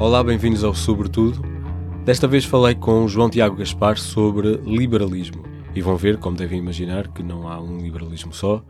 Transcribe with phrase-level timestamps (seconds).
[0.00, 1.42] Olá, bem-vindos ao Sobretudo.
[2.04, 5.42] Desta vez falei com João Tiago Gaspar sobre liberalismo.
[5.74, 8.64] E vão ver, como devem imaginar, que não há um liberalismo só.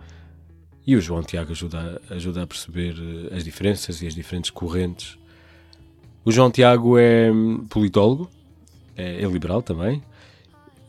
[0.86, 5.18] E o João Tiago ajuda, ajuda a perceber eh, as diferenças e as diferentes correntes.
[6.24, 8.30] O João Tiago é hum, politólogo,
[8.96, 10.02] é, é liberal também.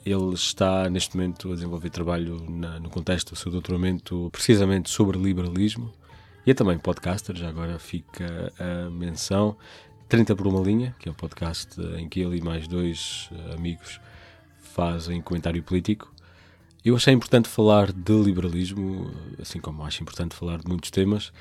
[0.06, 5.20] Ele está neste momento a desenvolver trabalho na, no contexto do seu doutoramento precisamente sobre
[5.20, 5.92] liberalismo.
[6.48, 9.58] E é também podcaster, já agora fica a menção.
[10.10, 13.54] 30 por uma linha, que é um podcast em que ele e mais dois eh,
[13.54, 14.02] amigos
[14.58, 16.12] fazem comentário político.
[16.84, 21.32] Eu achei importante falar de liberalismo, assim como acho importante falar de muitos temas,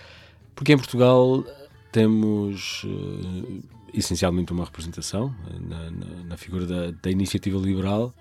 [0.55, 1.43] porque em Portugal
[1.91, 3.63] temos uh,
[3.95, 8.13] essencialmente uma representação eh, na, na, na figura da, da, iniciativa liberal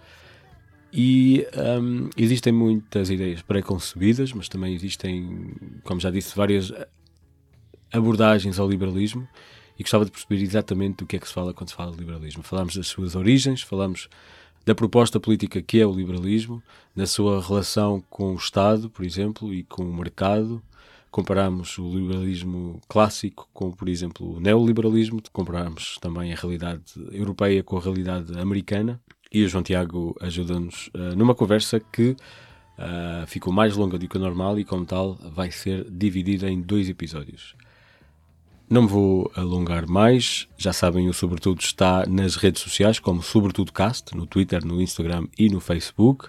[0.93, 1.45] e
[1.81, 5.53] um, existem muitas ideias pré-concebidas, mas também existem,
[5.83, 6.71] como já disse, várias
[7.91, 9.27] abordagens ao liberalismo
[9.77, 11.99] e gostava de perceber exatamente do que é que se fala quando se fala de
[11.99, 12.43] liberalismo.
[12.43, 14.09] Falamos das suas origens, falamos
[14.65, 16.61] da proposta política que é o liberalismo,
[16.95, 20.61] na sua relação com o Estado, por exemplo, e com o mercado.
[21.09, 27.77] Comparamos o liberalismo clássico com, por exemplo, o neoliberalismo, comparamos também a realidade europeia com
[27.77, 28.99] a realidade americana.
[29.31, 34.17] E o João Tiago ajuda-nos uh, numa conversa que uh, ficou mais longa do que
[34.17, 37.55] o normal e, como tal, vai ser dividida em dois episódios.
[38.69, 43.71] Não me vou alongar mais, já sabem, o Sobretudo está nas redes sociais, como Sobretudo
[43.71, 46.27] Cast, no Twitter, no Instagram e no Facebook.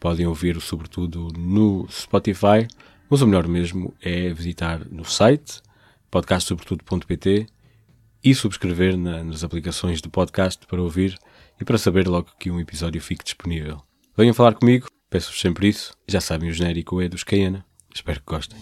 [0.00, 2.66] Podem ouvir o Sobretudo no Spotify,
[3.08, 5.62] mas o melhor mesmo é visitar no site
[6.10, 7.46] podcastsobretudo.pt
[8.22, 11.16] e subscrever na, nas aplicações de podcast para ouvir
[11.60, 13.80] e para saber logo que um episódio fique disponível.
[14.16, 15.92] Venham falar comigo, peço-vos sempre isso.
[16.08, 17.64] Já sabem, o genérico é dos Cayena.
[17.94, 18.58] Espero que gostem.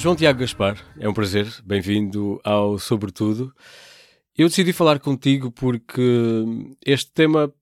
[0.00, 3.54] João Tiago Gaspar, é um prazer, bem-vindo ao Sobretudo.
[4.34, 6.42] Eu decidi falar contigo porque
[6.86, 7.52] este tema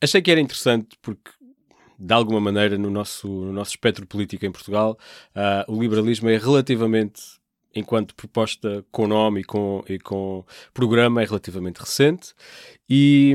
[0.00, 1.32] achei que era interessante porque
[1.98, 4.96] de alguma maneira no nosso, no nosso espectro político em Portugal
[5.34, 7.20] uh, o liberalismo é relativamente
[7.74, 12.34] enquanto proposta com nome e com, e com programa é relativamente recente
[12.88, 13.34] e,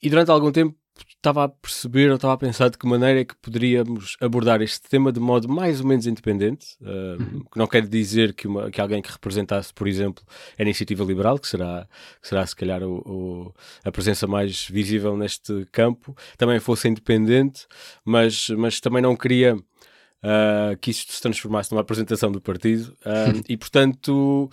[0.00, 0.76] e durante algum tempo
[1.18, 4.88] estava a perceber, ou estava a pensar de que maneira é que poderíamos abordar este
[4.88, 7.40] tema de modo mais ou menos independente, uh, uhum.
[7.40, 10.24] que não quer dizer que, uma, que alguém que representasse, por exemplo,
[10.56, 11.88] a iniciativa liberal, que será,
[12.22, 17.66] que será se calhar o, o, a presença mais visível neste campo, também fosse independente,
[18.04, 23.42] mas, mas também não queria uh, que isto se transformasse numa apresentação do partido, uh,
[23.48, 24.48] e portanto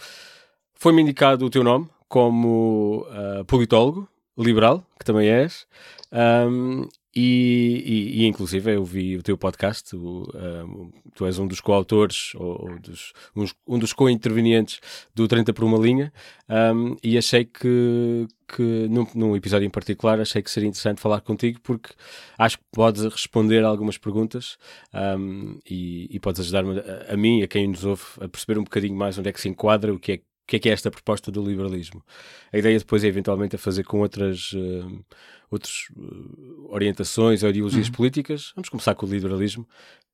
[0.74, 3.06] foi-me indicado o teu nome como
[3.48, 5.66] politólogo liberal, que também és,
[6.12, 6.88] um,
[7.18, 11.62] e, e, e, inclusive eu vi o teu podcast, o, um, tu és um dos
[11.62, 14.82] coautores ou, ou dos, uns, um dos co-intervenientes
[15.16, 16.12] do 30 por uma linha
[16.50, 21.22] um, e achei que, que num, num, episódio em particular achei que seria interessante falar
[21.22, 21.94] contigo porque
[22.38, 24.58] acho que podes responder algumas perguntas
[25.66, 28.96] e, e, podes ajudar-me a, a mim, a quem nos ouve, a perceber um bocadinho
[28.96, 30.92] mais onde é que se enquadra, o que é o que é que é esta
[30.92, 32.04] proposta do liberalismo.
[32.54, 35.04] A ideia depois é eventualmente a fazer com outras, uh,
[35.50, 37.94] outras uh, orientações ou ideologias uhum.
[37.94, 38.54] políticas.
[38.56, 39.68] Vamos começar com o liberalismo.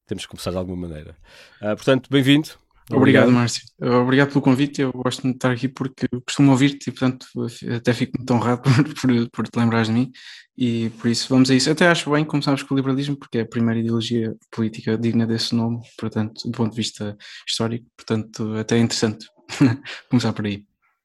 [0.07, 1.17] Temos que começar de alguma maneira.
[1.61, 2.47] Uh, portanto, bem-vindo.
[2.89, 3.63] Obrigado, Obrigado, Márcio.
[4.01, 4.81] Obrigado pelo convite.
[4.81, 7.27] Eu gosto de estar aqui porque costumo ouvir-te e, portanto,
[7.75, 10.11] até fico muito honrado por, por, por te lembrares de mim.
[10.57, 11.69] E por isso vamos a isso.
[11.69, 15.53] Até acho bem começarmos com o liberalismo, porque é a primeira ideologia política digna desse
[15.53, 17.85] nome, portanto, do ponto de vista histórico.
[17.97, 19.27] Portanto, até é interessante
[20.09, 20.63] Começar por aí.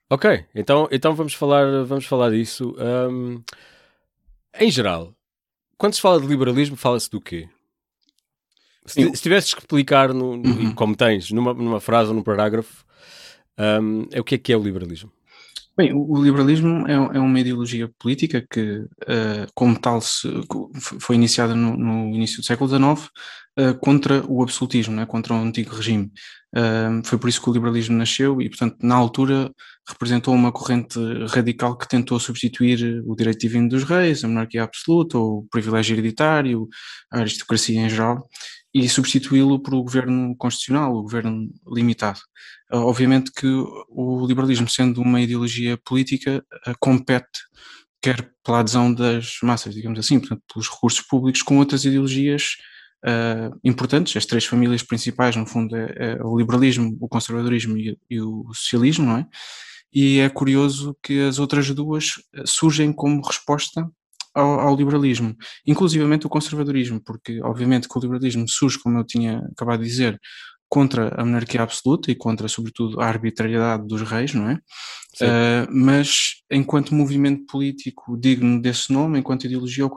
[0.09, 2.77] Ok, então, então vamos, falar, vamos falar disso.
[2.79, 3.43] Um,
[4.59, 5.13] em geral,
[5.77, 7.49] quando se fala de liberalismo, fala-se do quê?
[8.87, 10.75] Se, se tivesses que explicar, no, uhum.
[10.75, 12.85] como tens, numa, numa frase ou num parágrafo,
[13.59, 15.11] um, é o que é que é o liberalismo?
[15.77, 20.01] Bem, o liberalismo é, é uma ideologia política que, uh, como tal,
[20.73, 23.11] foi iniciada no, início do século XIX
[23.59, 26.11] uh, contra o absolutismo, né, contra o antigo regime.
[26.57, 29.53] Uh, foi por isso que o liberalismo nasceu e, portanto, na altura
[29.87, 35.19] representou uma corrente radical que tentou substituir o direito divino dos reis, a monarquia absoluta,
[35.19, 36.67] o privilégio hereditário,
[37.13, 38.27] a aristocracia em geral,
[38.79, 42.21] e substituí-lo por o governo constitucional, o governo limitado.
[42.71, 43.47] Obviamente que
[43.89, 46.45] o liberalismo, sendo uma ideologia política,
[46.79, 47.41] compete
[48.03, 52.57] quer pela adesão das massas, digamos assim, portanto, pelos recursos públicos, com outras ideologias
[53.03, 54.15] uh, importantes.
[54.15, 58.45] As três famílias principais, no fundo, é, é o liberalismo, o conservadorismo e, e, o
[58.53, 59.27] socialismo, não é?
[59.93, 62.13] E é curioso que as outras duas
[62.45, 63.91] surgem como resposta
[64.37, 65.35] ao, ao, liberalismo,
[65.67, 70.21] inclusivamente o conservadorismo, porque obviamente que o liberalismo surge, como eu tinha acabado de dizer,
[70.69, 74.55] contra a monarquia absoluta e contra, sobretudo, a arbitrariedade dos reis, não é?
[75.23, 79.91] Uh, mas, enquanto movimento político digno desse nome, enquanto ideologia, o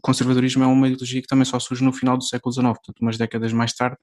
[0.00, 3.18] conservadorismo é uma ideologia que também só surge no final do século XIX, portanto, umas
[3.18, 3.96] décadas mais tarde,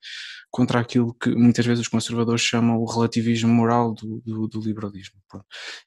[0.51, 5.15] contra aquilo que muitas vezes os conservadores chamam o relativismo moral do, do, do liberalismo.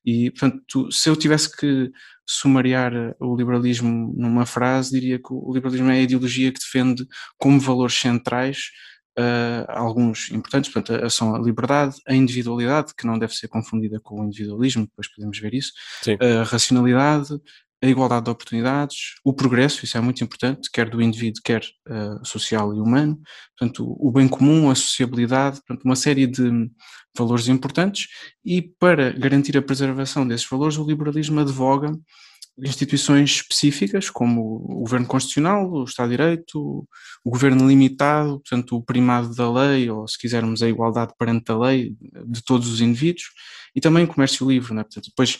[0.04, 1.90] E, portanto, se eu tivesse que
[2.26, 7.04] sumariar o liberalismo numa frase, diria que o liberalismo é a ideologia que defende
[7.36, 8.70] como valores centrais
[9.18, 14.20] uh, alguns importantes, portanto, são a liberdade, a individualidade, que não deve ser confundida com
[14.20, 15.72] o individualismo, depois podemos ver isso,
[16.02, 16.16] Sim.
[16.20, 17.38] a racionalidade,
[17.82, 22.24] a igualdade de oportunidades, o progresso, isso é muito importante, quer do indivíduo, quer uh,
[22.24, 23.18] social e humano,
[23.58, 26.70] portanto, o bem comum, a sociabilidade, portanto, uma série de
[27.16, 28.06] valores importantes,
[28.44, 31.90] e para garantir a preservação desses valores, o liberalismo advoga
[32.62, 36.86] instituições específicas, como o governo constitucional, o Estado de Direito,
[37.24, 41.58] o governo limitado, portanto, o primado da lei, ou se quisermos, a igualdade perante a
[41.58, 41.94] lei
[42.26, 43.24] de todos os indivíduos,
[43.74, 44.82] e também o comércio livre, né?
[44.82, 45.38] portanto, depois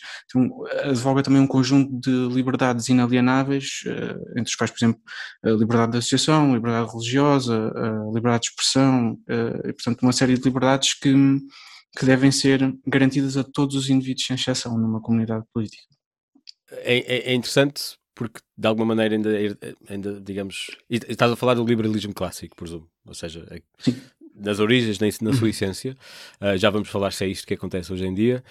[0.84, 5.00] advoga também um conjunto de liberdades inalienáveis, eh, entre os quais, por exemplo,
[5.44, 10.12] a liberdade de associação, a liberdade religiosa, a liberdade de expressão, eh, e, portanto, uma
[10.12, 11.12] série de liberdades que,
[11.99, 16.00] que devem ser garantidas a todos os indivíduos, sem exceção, numa comunidade política
[16.72, 19.31] é, é, é interessante porque de alguma maneira ainda,
[19.88, 23.62] ainda digamos, estás a falar do liberalismo clássico, presumo, ou seja, é,
[24.34, 25.96] nas origens, na, na sua essência,
[26.40, 28.44] uh, já vamos falar se é isto que acontece hoje em dia,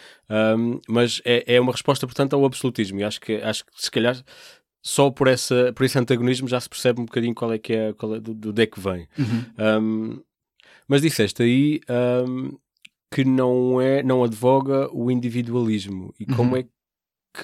[0.57, 3.92] um, mas é, é uma resposta, portanto, ao absolutismo, e acho que, acho que se
[3.92, 4.19] calhar
[4.81, 7.94] só por, essa, por esse antagonismo já se percebe um bocadinho qual é que é,
[7.94, 9.07] qual é do, do deck que vem.
[9.18, 9.83] Uhum.
[9.83, 10.24] Um,
[10.88, 11.81] mas disseste aí
[12.27, 12.57] um,
[13.13, 16.57] que não é, não advoga o individualismo, e como uhum.
[16.57, 16.69] é que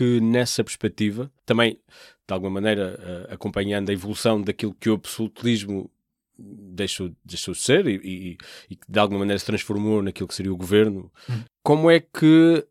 [0.04, 1.80] nessa perspectiva, também
[2.28, 5.90] de alguma maneira uh, acompanhando a evolução daquilo que o absolutismo
[6.38, 8.38] deixou, deixou de ser e, e,
[8.70, 11.44] e, de alguma maneira se transformou naquilo que seria o governo, hum.
[11.64, 12.66] como é que,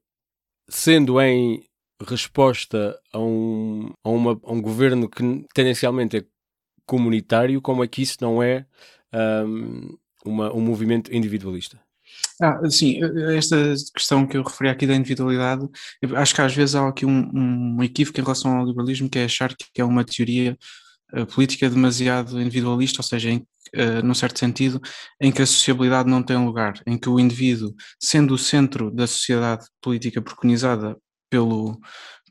[0.68, 1.64] sendo em
[2.06, 5.22] resposta a um, a, uma, a um governo que
[5.54, 6.24] tendencialmente é
[6.86, 8.66] comunitário, como é que isso não é
[9.46, 11.80] um, uma, um movimento individualista?
[12.40, 12.98] Ah, sim,
[13.36, 13.56] esta
[13.94, 15.68] questão que eu referi aqui da individualidade,
[16.16, 17.30] acho que às vezes há aqui um,
[17.78, 20.58] um equívoco em relação ao liberalismo, que é achar que é uma teoria
[21.14, 24.80] uh, política demasiado individualista, ou seja, em, uh, num certo sentido,
[25.20, 29.06] em que a sociabilidade não tem lugar, em que o indivíduo, sendo o centro da
[29.06, 30.96] sociedade política preconizada
[31.30, 31.78] pelo,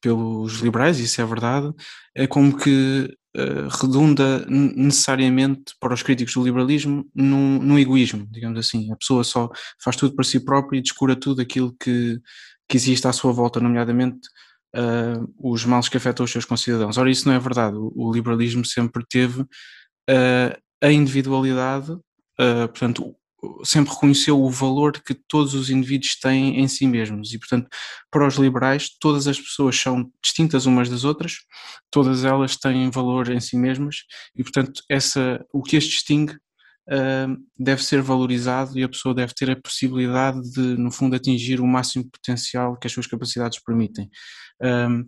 [0.01, 1.71] pelos liberais, isso é verdade,
[2.15, 8.59] é como que uh, redunda necessariamente para os críticos do liberalismo num, num, egoísmo, digamos
[8.59, 8.91] assim.
[8.91, 9.49] A pessoa só
[9.83, 12.19] faz tudo para si própria e descura tudo aquilo que,
[12.67, 14.27] que existe à sua volta, nomeadamente
[14.75, 16.97] uh, os males que afetam os seus concidadãos.
[16.97, 17.75] Ora, isso não é verdade.
[17.77, 21.95] O, o liberalismo sempre teve uh, a individualidade,
[22.37, 23.15] portanto,
[23.63, 27.67] sempre reconheceu o valor que todos os indivíduos têm em si mesmos e, portanto,
[28.11, 31.37] para os liberais, todas as pessoas são distintas umas das outras,
[31.91, 33.97] todas elas têm valor em si mesmas
[34.35, 39.33] e, portanto, essa, o que as distingue uh, deve ser valorizado e a pessoa deve
[39.33, 44.09] ter a possibilidade de, no fundo, atingir o máximo potencial que as suas capacidades permitem.
[44.61, 45.05] Um,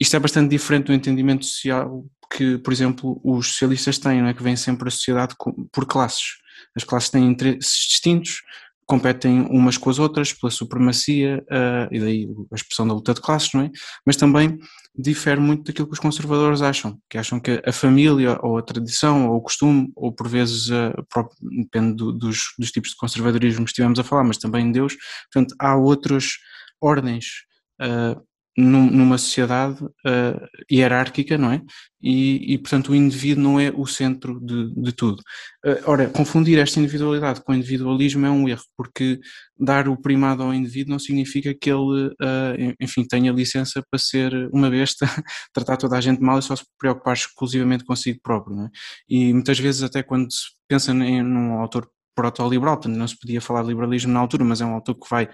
[0.00, 4.34] isto é bastante diferente do entendimento social que, por exemplo, os socialistas têm, não é?
[4.34, 5.34] que vem sempre a sociedade
[5.72, 6.36] por classes
[6.76, 8.42] as classes têm interesses distintos,
[8.88, 13.20] competem umas com as outras pela supremacia, uh, e daí a expressão da luta de
[13.20, 13.70] classes, não é?
[14.06, 14.58] Mas também
[14.96, 19.28] difere muito daquilo que os conservadores acham, que acham que a família, ou a tradição,
[19.28, 23.64] ou o costume, ou por vezes, uh, próprio, depende do, dos, dos tipos de conservadorismo
[23.64, 24.96] que estivemos a falar, mas também Deus,
[25.30, 26.38] portanto, há outras
[26.80, 27.26] ordens
[27.82, 28.18] uh,
[28.58, 31.62] num, numa sociedade uh, hierárquica, não é?
[32.02, 35.22] E, e, portanto, o indivíduo não é o centro de, de tudo.
[35.64, 39.20] Uh, ora, confundir esta individualidade com individualismo é um erro, porque
[39.56, 44.32] dar o primado ao indivíduo não significa que ele, uh, enfim, tenha licença para ser
[44.52, 45.06] uma besta,
[45.54, 48.70] tratar toda a gente mal e só se preocupar exclusivamente consigo próprio, não é?
[49.08, 53.62] E muitas vezes, até quando se pensa em, num autor proto-liberal, não se podia falar
[53.62, 55.28] de liberalismo na altura, mas é um autor que vai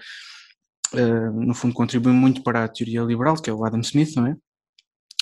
[0.95, 4.27] uh, no fundo, contribui muito para a teoria liberal, que é o Adam Smith, não
[4.27, 4.35] é?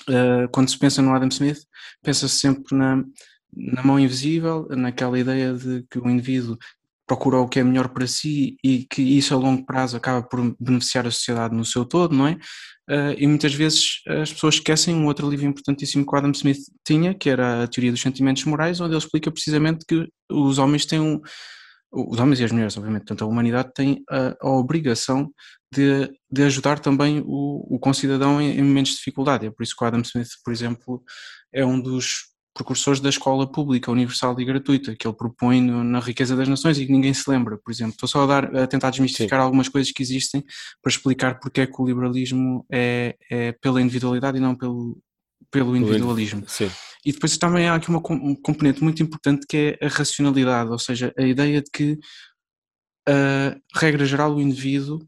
[0.09, 1.59] Uh, quando se pensa no Adam Smith,
[2.01, 3.03] pensa-se sempre na,
[3.55, 6.57] na mão invisível, naquela ideia de que o indivíduo
[7.05, 10.55] procura o que é melhor para si e que isso a longo prazo acaba por
[10.59, 12.33] beneficiar a sociedade no seu todo, não é?
[12.89, 16.59] Uh, e muitas vezes as pessoas esquecem um outro livro importantíssimo que o Adam Smith
[16.85, 20.85] tinha, que era a Teoria dos Sentimentos Morais, onde ele explica precisamente que os homens
[20.85, 21.21] têm um.
[21.95, 25.31] Os homens e as mulheres, obviamente, portanto, a humanidade tem a, a obrigação
[25.73, 29.47] de, de, ajudar também o, o concidadão em, em momentos de dificuldade.
[29.47, 31.03] É por isso que o Adam Smith, por exemplo,
[31.51, 35.99] é um dos precursores da escola pública, universal e gratuita, que ele propõe no, na
[35.99, 37.93] riqueza das nações e que ninguém se lembra, por exemplo.
[37.93, 39.43] Estou só a, dar, a tentar desmistificar Sim.
[39.43, 40.43] algumas coisas que existem
[40.81, 45.01] para explicar porque é que o liberalismo é, é pela individualidade e não pelo,
[45.49, 46.43] pelo individualismo.
[46.47, 46.69] Sim.
[47.03, 50.79] E depois também há aqui uma um componente muito importante que é a racionalidade, ou
[50.79, 51.97] seja, a ideia de que,
[53.07, 54.99] a regra geral, o indivíduo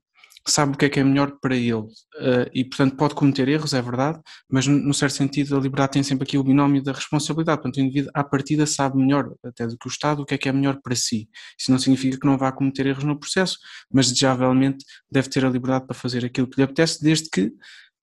[0.48, 3.74] sabe o que é que é melhor para ele uh, e, portanto, pode cometer erros,
[3.74, 7.62] é verdade, mas, no certo sentido, a liberdade tem sempre aqui o binómio da responsabilidade.
[7.62, 10.38] Portanto, o indivíduo, à partida, sabe melhor, até do que o Estado, o que é
[10.38, 11.28] que é melhor para si.
[11.60, 13.58] Isso não significa que não vá cometer erros no processo,
[13.92, 17.52] mas, desejavelmente, deve ter a liberdade para fazer aquilo que lhe apetece, desde que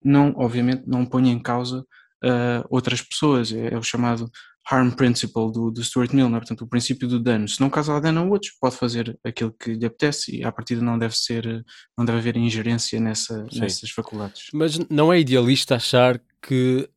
[0.03, 1.79] não, obviamente, não ponha em causa
[2.23, 3.53] uh, outras pessoas.
[3.53, 4.29] É, é o chamado
[4.69, 6.31] harm principle do, do Stuart Mill, é?
[6.31, 7.47] portanto o princípio do dano.
[7.47, 10.81] Se não causar dano a outros, pode fazer aquilo que lhe apetece e à partida
[10.81, 11.65] não deve ser,
[11.97, 14.47] não deve haver ingerência nessa, nessas faculdades.
[14.53, 16.89] Mas não é idealista achar que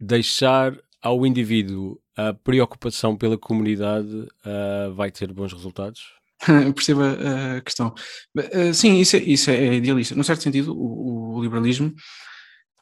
[0.00, 6.00] deixar ao indivíduo a preocupação pela comunidade uh, vai ter bons resultados?
[6.74, 7.16] Perceba
[7.56, 7.94] a questão.
[8.36, 10.14] Uh, sim, isso é, isso é idealista.
[10.14, 11.94] Num certo sentido, o, o liberalismo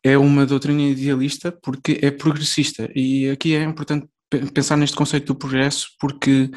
[0.02, 4.07] é uma doutrina idealista porque é progressista e aqui é importante
[4.52, 6.50] pensar neste conceito do progresso porque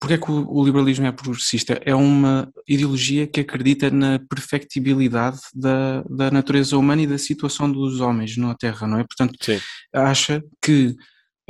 [0.00, 1.80] porque é que o, liberalismo é progressista?
[1.84, 8.00] É uma ideologia que acredita na perfectibilidade da, da natureza humana e da situação dos
[8.00, 9.04] homens na Terra, não é?
[9.04, 9.58] Portanto, Sim.
[9.92, 10.94] acha que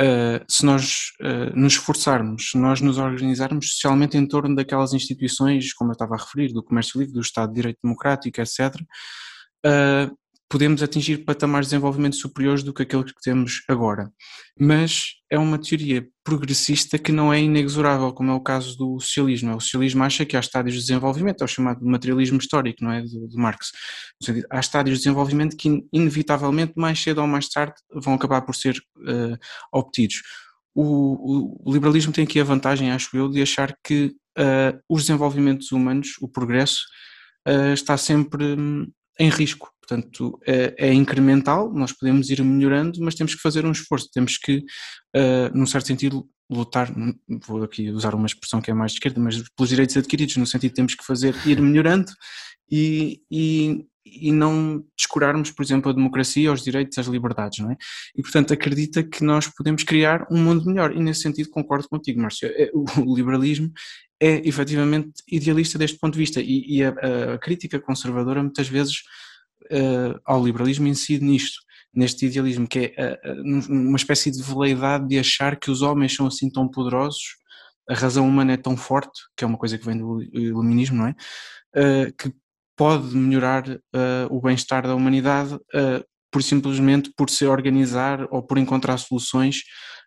[0.00, 5.74] uh, se nós uh, nos esforçarmos, se nós nos organizarmos socialmente em torno daquelas instituições,
[5.74, 8.74] como eu estava a referir, do comércio livre, do Estado de Direito Democrático, etc.,
[9.66, 10.16] uh,
[10.48, 14.10] podemos atingir patamares de desenvolvimento superiores do que aqueles que temos agora.
[14.58, 19.54] Mas é uma teoria progressista que não é inexorável, como é o caso do socialismo.
[19.54, 23.02] O socialismo acha que há estádios de desenvolvimento, é o chamado materialismo histórico, não é,
[23.02, 23.72] de, Marx.
[24.50, 28.76] Há estádios de desenvolvimento que inevitavelmente, mais cedo ou mais tarde, vão acabar por ser
[28.96, 29.38] uh,
[29.72, 30.22] obtidos.
[30.74, 35.72] O, o, liberalismo tem aqui a vantagem, acho eu, de achar que uh, os desenvolvimentos
[35.72, 36.82] humanos, o progresso,
[37.46, 38.86] uh, está sempre um,
[39.18, 39.70] em risco.
[39.88, 44.36] Portanto, é, é, incremental, nós podemos ir melhorando, mas temos que fazer um esforço, temos
[44.36, 44.58] que,
[45.16, 46.92] uh, num certo sentido, lutar,
[47.46, 50.46] vou aqui usar uma expressão que é mais de esquerda, mas pelos direitos adquiridos, no
[50.46, 52.12] sentido temos que fazer, ir melhorando
[52.70, 57.76] e, e, e não descurarmos, por exemplo, a democracia, os direitos, as liberdades, não é?
[58.14, 62.20] E, portanto, acredita que nós podemos criar um mundo melhor e, nesse sentido, concordo contigo,
[62.20, 62.48] Márcio.
[62.48, 63.72] É, o liberalismo
[64.20, 69.02] é efetivamente idealista deste ponto de vista e, e a, a, crítica conservadora muitas vezes
[69.72, 71.60] uh, ao liberalismo incide nisto,
[71.94, 76.26] neste idealismo, que é uh, uma espécie de veleidade de achar que os homens são
[76.26, 77.36] assim tão poderosos,
[77.88, 81.06] a razão humana é tão forte, que é uma coisa que vem do iluminismo, não
[81.06, 81.14] é?
[81.74, 82.32] Uh, que
[82.76, 83.64] pode melhorar
[84.30, 85.58] o bem-estar da humanidade
[86.30, 89.62] por simplesmente por se organizar ou por encontrar soluções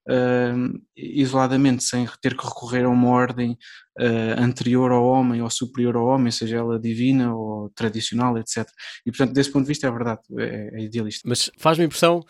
[0.08, 3.58] uh, isoladamente, sem ter que recorrer a uma ordem
[4.00, 8.68] uh, anterior ao homem ou superior ao homem, seja ela divina ou tradicional, etc.
[9.06, 11.28] E portanto, desse ponto de vista, é verdade, é, é idealista.
[11.28, 12.24] Mas faz-me impressão.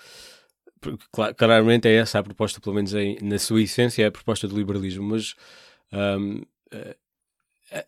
[1.37, 4.57] Claramente é essa a proposta, pelo menos em, na sua essência, é a proposta do
[4.57, 5.35] liberalismo, mas
[5.93, 6.95] um, eh,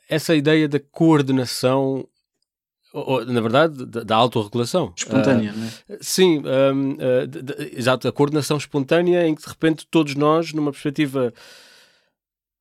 [0.07, 2.07] essa ideia da coordenação
[2.93, 4.93] ou, na verdade, da, da autorregulação.
[4.95, 5.97] Espontânea, uh, não é?
[5.99, 6.97] Sim, um, uh,
[7.75, 11.33] exato, a coordenação espontânea em que de repente todos nós, numa perspectiva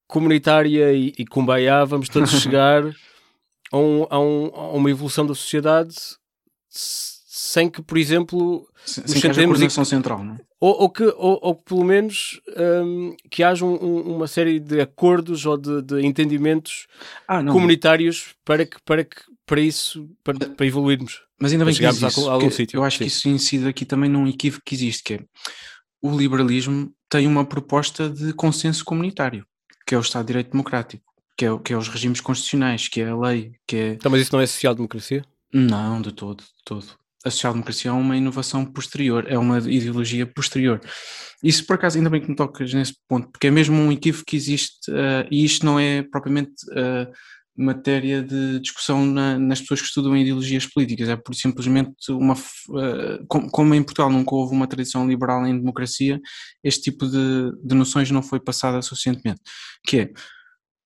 [0.09, 2.83] comunitária e, e cumbaiá, vamos todos chegar
[3.71, 5.95] a, um, a, um, a, uma evolução da sociedade
[6.71, 10.39] sem que, por exemplo, sem, sem que haja coordenação e, central, não é?
[10.59, 13.77] Ou, ou, que, ou, ou pelo menos um, que haja um,
[14.15, 16.87] uma série de acordos ou de, de entendimentos
[17.29, 21.21] ah, comunitários para que, para que para isso, para, para evoluirmos.
[21.41, 22.79] Mas ainda bem que isso, a, algum sítio.
[22.79, 23.05] Eu acho Sim.
[23.05, 25.21] que isso incide aqui também num equívoco que existe, que é
[26.01, 29.47] o liberalismo tem uma proposta de consenso comunitário,
[29.87, 31.05] que é o Estado de Direito Democrático,
[31.37, 33.89] que é, que é os regimes constitucionais, que é a lei, que é...
[33.93, 35.25] Então, mas isso não é social-democracia?
[35.53, 36.87] Não, de todo, de todo.
[37.25, 40.81] A social-democracia é uma inovação posterior, é uma ideologia posterior.
[41.43, 44.25] Isso, por acaso, ainda bem que me tocas nesse ponto, porque é mesmo um equívoco
[44.27, 46.53] que existe, uh, e isto não é propriamente...
[46.71, 47.13] Uh,
[47.57, 52.35] matéria de discussão na, nas pessoas que estudam ideologias políticas, é por simplesmente uma.
[52.35, 56.21] Uh, como, em Portugal nunca houve uma tradição liberal em democracia,
[56.65, 59.41] este tipo de, de noções não foi passada suficientemente.
[59.87, 60.13] Que é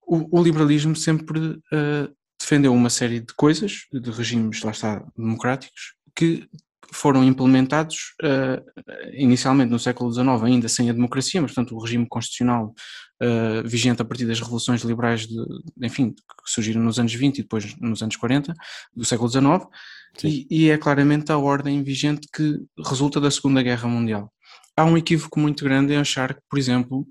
[0.07, 5.95] o, o liberalismo sempre uh, defendeu uma série de coisas, de regimes, lá está, democráticos,
[6.15, 6.49] que
[6.93, 8.63] foram implementados uh,
[9.13, 12.75] inicialmente no século XIX, ainda sem a democracia, mas portanto o regime constitucional
[13.23, 15.37] uh, vigente a partir das revoluções liberais, de,
[15.83, 18.55] enfim, que surgiram nos anos 20 e depois nos anos 40
[18.95, 19.67] do século XIX,
[20.25, 24.33] e, e, é claramente a ordem vigente que resulta da Segunda Guerra Mundial.
[24.77, 27.07] Há um equívoco muito grande em achar que, por exemplo,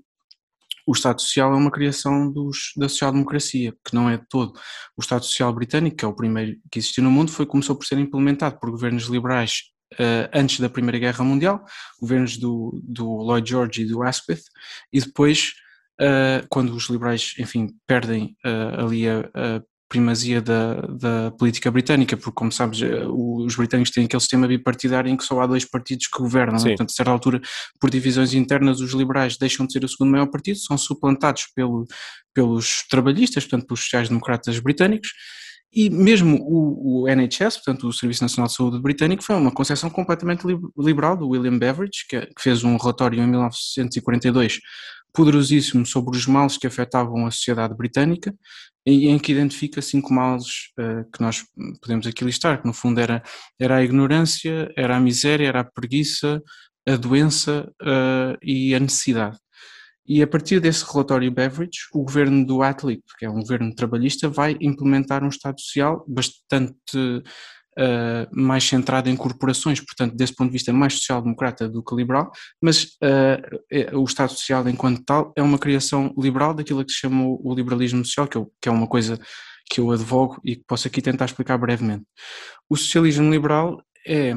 [0.86, 4.52] o Estado Social é uma criação dos, da social-democracia, que não é todo.
[4.96, 7.84] O Estado Social britânico, que é o primeiro que existiu no mundo, foi, começou por
[7.84, 9.64] ser implementado por governos liberais
[9.94, 11.64] uh, antes da Primeira Guerra Mundial,
[12.00, 14.42] governos do, do Lloyd George e do Asquith,
[14.92, 15.54] e depois,
[16.00, 22.16] uh, quando os liberais, enfim, perdem uh, ali a, a primazia da, da política britânica,
[22.16, 25.64] porque, como sabes, eh, os britânicos têm aquele sistema bipartidário em que só há dois
[25.64, 26.60] partidos que governam.
[26.60, 26.70] Né?
[26.70, 27.40] Portanto, a certa altura,
[27.80, 31.86] por divisões internas, os liberais deixam de ser o segundo maior partido, são suplantados pelo,
[32.34, 35.10] pelos trabalhistas, portanto, pelos sociais-democratas britânicos.
[35.72, 39.90] E mesmo o, o, NHS, portanto, o Serviço Nacional de Saúde britânico, foi uma concepção
[39.90, 40.42] completamente
[40.76, 44.58] liberal do William Beveridge, que, que fez um relatório em 1942
[45.12, 48.34] poderosíssimo sobre os males que afetavam a sociedade britânica
[48.86, 51.44] em que identifica cinco males uh, que nós
[51.82, 53.20] podemos aqui listar, que no fundo era,
[53.58, 56.40] era a ignorância, era a miséria, era a preguiça,
[56.86, 59.36] a doença uh, e a necessidade.
[60.08, 64.28] E a partir desse relatório Beveridge, o governo do Attlee, que é um governo trabalhista,
[64.28, 66.76] vai implementar um Estado Social bastante
[67.78, 72.30] uh, mais centrado em corporações, portanto, desse ponto de vista, mais social-democrata do que liberal,
[72.62, 77.24] mas uh, o Estado Social, enquanto tal, é uma criação liberal daquilo que se chama
[77.24, 79.18] o liberalismo social, que, eu, que é uma coisa
[79.68, 82.04] que eu advogo e que posso aqui tentar explicar brevemente.
[82.68, 84.34] O socialismo liberal é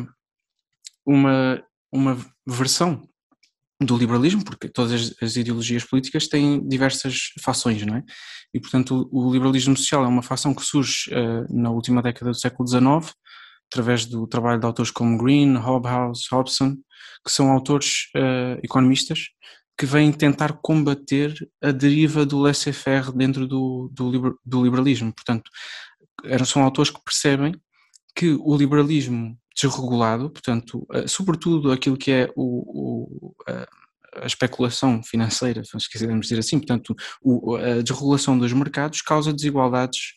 [1.06, 2.18] uma, uma
[2.48, 3.08] versão
[3.82, 8.04] do liberalismo, porque todas as, as, ideologias políticas têm diversas fações, não é?
[8.54, 12.32] E, portanto, o, o liberalismo social é uma fação que surge uh, na última década
[12.32, 13.14] do século XIX,
[13.72, 16.76] através do trabalho de autores como Green, Hobhouse, Hobson,
[17.24, 19.28] que são autores uh, economistas
[19.78, 25.14] que vêm tentar combater a deriva do laissez-faire dentro do, do, liber, do liberalismo.
[25.14, 25.50] Portanto,
[26.46, 27.54] são autores que percebem
[28.14, 33.36] que o liberalismo desregulado, portanto, uh, sobretudo aquilo que é o, o
[34.16, 40.14] a especulação financeira, se quisermos dizer assim, portanto, o, a desregulação dos mercados causa desigualdades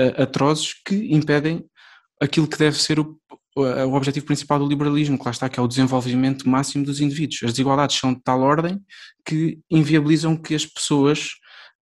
[0.00, 1.64] uh, atrozes que impedem
[2.20, 3.18] aquilo que deve ser o,
[3.56, 7.42] o objetivo principal do liberalismo, que lá está, que é o desenvolvimento máximo dos indivíduos.
[7.42, 8.80] As desigualdades são de tal ordem
[9.24, 11.30] que inviabilizam que as pessoas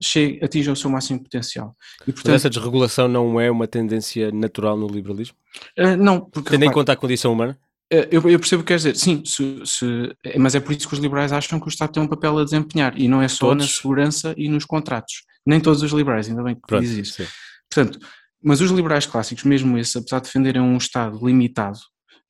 [0.02, 1.74] chegue, atinja o seu máximo potencial.
[2.02, 5.36] E, portanto, Mas essa desregulação não é uma tendência natural no liberalismo?
[5.78, 6.50] Uh, não, porque...
[6.50, 7.58] Tendo em conta a condição humana?
[7.92, 9.86] Uh, eu, eu, percebo o que quer dizer, sim, se, se,
[10.38, 12.44] mas é por isso que os liberais acham que o Estado tem um papel a
[12.44, 13.66] desempenhar, e não é só todos?
[13.66, 15.24] na segurança e nos contratos.
[15.46, 17.22] Nem todos os liberais, ainda bem que Pronto, diz isso.
[17.22, 17.28] Sim.
[17.70, 17.98] Portanto,
[18.44, 21.78] mas os liberais clássicos, mesmo esses, apesar de defenderem um Estado limitado,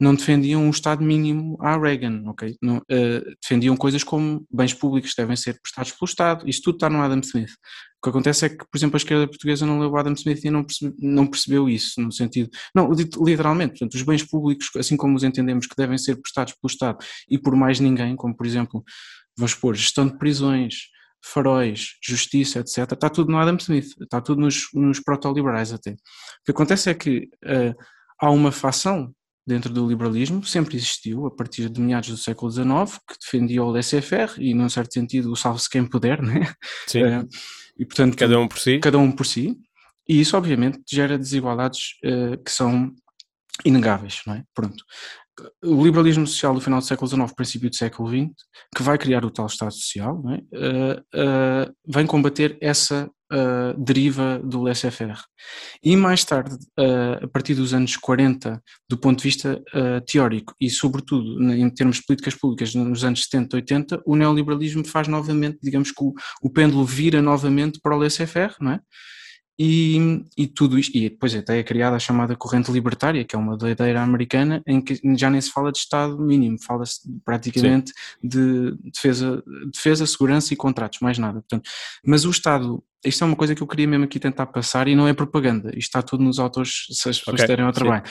[0.01, 2.57] não defendiam um Estado mínimo à Reagan, ok?
[2.61, 6.91] Não, uh, defendiam coisas como bens públicos devem ser prestados pelo Estado, isso tudo está
[6.91, 7.51] no Adam Smith.
[7.99, 10.45] O que acontece é que, por exemplo, a esquerda portuguesa não leu o Adam Smith
[10.45, 14.97] e não, percebe, não percebeu isso, no sentido, não, literalmente, portanto, os bens públicos, assim
[14.97, 16.99] como os entendemos que devem ser prestados pelo Estado
[17.29, 18.85] e por mais ninguém, como por exemplo,
[19.37, 20.94] vamos supor, gestão de prisões,
[21.25, 25.93] faróis, justiça, etc., está tudo no Adam Smith, está tudo nos, nos proto-liberais até.
[25.93, 25.97] O
[26.45, 27.75] que acontece é que uh,
[28.21, 29.13] há uma fação
[29.47, 33.71] dentro do liberalismo, sempre existiu, a partir de meados do século XIX, que defendia o
[33.71, 36.53] laissez-faire e, num certo sentido, o salve-se quem puder, né?
[36.87, 37.03] Sim.
[37.03, 37.29] Uh,
[37.79, 38.79] e, portanto, cada um por si.
[38.79, 39.57] Cada um por si.
[40.09, 42.95] E isso, obviamente, gera desigualdades uh, que são
[43.65, 44.45] inegáveis, não é?
[44.55, 44.83] Pronto.
[45.65, 48.31] O liberalismo social do final do século XIX, princípio do século XX,
[48.75, 50.37] que vai criar o tal Estado Social, é?
[50.37, 55.19] uh, uh, vem combater essa uh, deriva do laissez-faire.
[55.83, 56.57] E mais tarde,
[57.23, 59.63] a partir dos anos 40, do ponto de vista
[60.07, 65.09] teórico e, sobretudo, em termos de políticas públicas, nos anos 70, 80, o neoliberalismo faz
[65.09, 68.81] novamente, digamos que o, o pêndulo vira novamente para o laissez-faire, não é?
[69.59, 73.39] E, e, tudo isto, e depois até é criada a chamada corrente libertária, que é
[73.39, 78.29] uma doideira americana, em que já nem se fala de Estado mínimo, fala-se praticamente Sim.
[78.29, 81.35] de defesa, defesa, segurança e contratos, mais nada.
[81.35, 81.71] Portanto,
[82.05, 84.97] mas o Estado, isto é uma coisa que eu queria mesmo aqui tentar passar e
[84.97, 87.47] não é propaganda, isto está tudo nos autores, se as pessoas okay.
[87.47, 88.03] terem ao trabalho.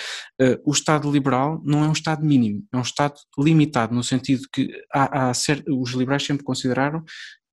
[0.41, 4.43] Uh, o Estado liberal não é um Estado mínimo, é um Estado limitado, no sentido
[4.49, 5.31] que há, há
[5.67, 7.03] os liberais sempre consideraram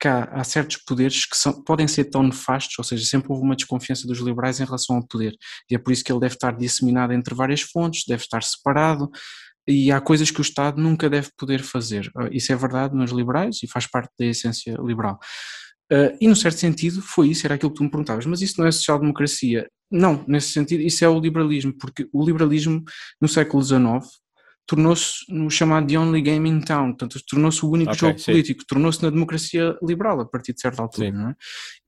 [0.00, 3.44] que há, há, certos poderes que são, podem ser tão nefastos, ou seja, sempre houve
[3.44, 5.36] uma desconfiança dos liberais em relação ao poder,
[5.70, 9.10] e é por isso que ele deve estar disseminado entre várias fontes, deve estar separado,
[9.68, 12.10] e há coisas que o Estado nunca deve poder fazer.
[12.16, 15.18] Ah, isso é verdade nos liberais e faz parte da essência liberal.
[15.92, 18.60] Uh, e, no certo sentido, foi isso, era aquilo que tu me perguntavas, mas isso
[18.60, 19.68] não é social-democracia?
[19.90, 22.82] Não, nesse sentido, isso é o liberalismo, porque o liberalismo
[23.20, 24.06] no século XIX
[24.70, 28.30] tornou-se no chamado The Only Game in Town, portanto, tornou-se o único okay, jogo sim.
[28.30, 31.34] político, tornou-se na democracia liberal a partir de certa altura, não é?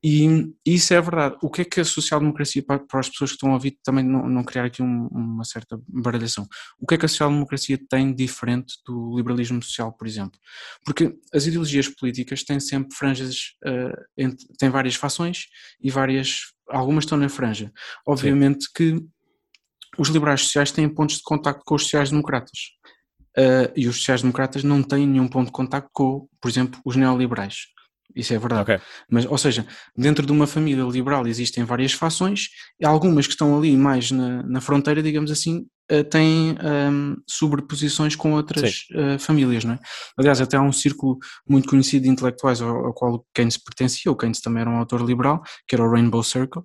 [0.02, 1.36] E, isso é verdade.
[1.40, 4.04] O que é que a social-democracia, para, para, as pessoas que estão a ouvir, também
[4.04, 6.44] não, não criar aqui um, uma certa baralhação,
[6.80, 10.40] o que é que a social-democracia tem diferente do liberalismo social, por exemplo?
[10.84, 15.46] Porque as ideologias políticas têm sempre franjas, uh, entre, têm várias fações
[15.80, 17.70] e várias, algumas estão na franja.
[18.04, 18.70] Obviamente sim.
[18.74, 19.06] que
[19.98, 22.58] os liberais sociais têm pontos de contacto com os sociais-democratas.
[23.36, 27.72] Uh, e os sociais-democratas não têm nenhum ponto de contacto com, por exemplo, os neoliberais.
[28.14, 28.62] Isso é verdade.
[28.62, 28.80] Okay.
[29.10, 32.48] Mas, ou seja, dentro de uma família liberal existem várias fações,
[32.84, 38.32] algumas que estão ali mais na, na fronteira, digamos assim, uh, têm um, sobreposições com
[38.34, 39.78] outras uh, famílias, não é?
[40.18, 44.16] Aliás, até há um círculo muito conhecido de intelectuais ao, ao qual Keynes pertencia, o
[44.16, 46.62] Keynes também era um autor liberal, que era o Rainbow Circle,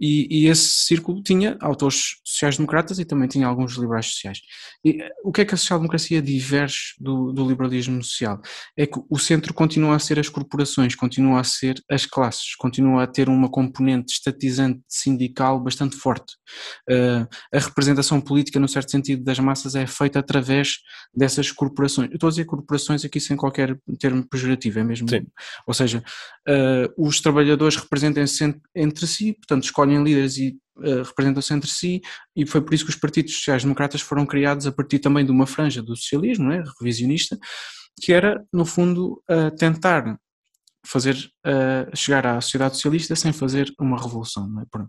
[0.00, 4.40] e, e, esse círculo tinha autores sociais-democratas e também tinha alguns liberais sociais.
[4.84, 8.40] E eh, o que é que a social-democracia diverge do, do, liberalismo social?
[8.76, 13.02] É que o centro continua a ser as corporações, continua a ser as classes, continua
[13.02, 16.34] a ter uma componente estatizante sindical bastante forte.
[16.88, 20.78] Uh, a representação política, no certo sentido, das massas é feita através
[21.14, 22.08] dessas corporações.
[22.10, 25.08] Eu estou a dizer corporações aqui sem qualquer termo pejorativo, é mesmo?
[25.08, 25.26] Sim.
[25.66, 26.02] Ou seja,
[26.48, 32.00] uh, os trabalhadores representam-se entre si, portanto, escolhem escolhem líderes e uh, representam-se entre si,
[32.36, 35.46] e foi por isso que os partidos sociais-democratas foram criados a partir também de uma
[35.46, 37.38] franja do socialismo, né, revisionista,
[38.00, 40.18] que era, no fundo, uh, tentar
[40.86, 44.48] fazer uh, chegar à sociedade socialista sem fazer uma revolução.
[44.60, 44.86] É?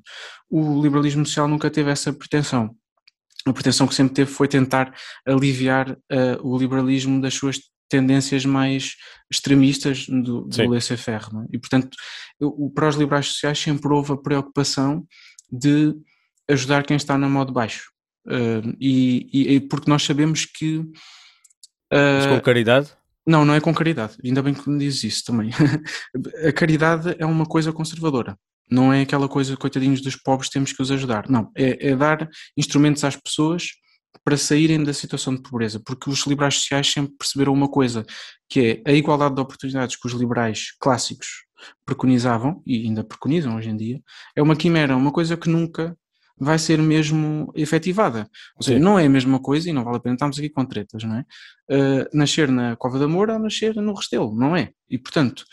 [0.50, 2.76] O liberalismo social nunca teve essa pretensão.
[3.46, 4.94] A pretensão que sempre teve foi tentar
[5.26, 5.98] aliviar uh,
[6.42, 7.60] o liberalismo das suas
[7.90, 8.96] tendências mais
[9.32, 11.26] extremistas do, do laissez-faire.
[11.26, 11.48] É?
[11.54, 11.98] E, portanto,
[12.40, 15.06] eu, para os liberais sociais sempre houve a preocupação
[15.52, 15.96] de
[16.50, 17.92] ajudar quem está na mão de baixo.
[18.26, 20.78] Uh, e, e, porque nós sabemos que.
[20.78, 22.92] Uh, Mas com caridade?
[23.26, 24.18] Não, não é com caridade.
[24.24, 25.52] Ainda bem que me dizes isso também.
[26.48, 28.38] a caridade é uma coisa conservadora.
[28.70, 31.28] Não é aquela coisa, coitadinhos dos pobres, temos que os ajudar.
[31.30, 33.70] Não, é, é dar instrumentos às pessoas
[34.24, 38.06] para saírem da situação de pobreza, porque os liberais sociais sempre perceberam uma coisa,
[38.48, 41.46] que é a igualdade de oportunidades que os liberais clássicos
[41.86, 44.02] preconizavam, e ainda preconizam hoje em dia,
[44.36, 45.98] é uma quimera, uma coisa que nunca
[46.40, 48.30] vai ser mesmo efetivada.
[48.56, 48.84] Ou seja, Sim.
[48.84, 51.16] não é a mesma coisa, e não vale a pena estarmos aqui com tretas, não
[51.18, 51.26] é?
[51.70, 54.72] Uh, nascer na Cova da Moura ou nascer no Restelo, não é?
[54.90, 55.44] E, portanto,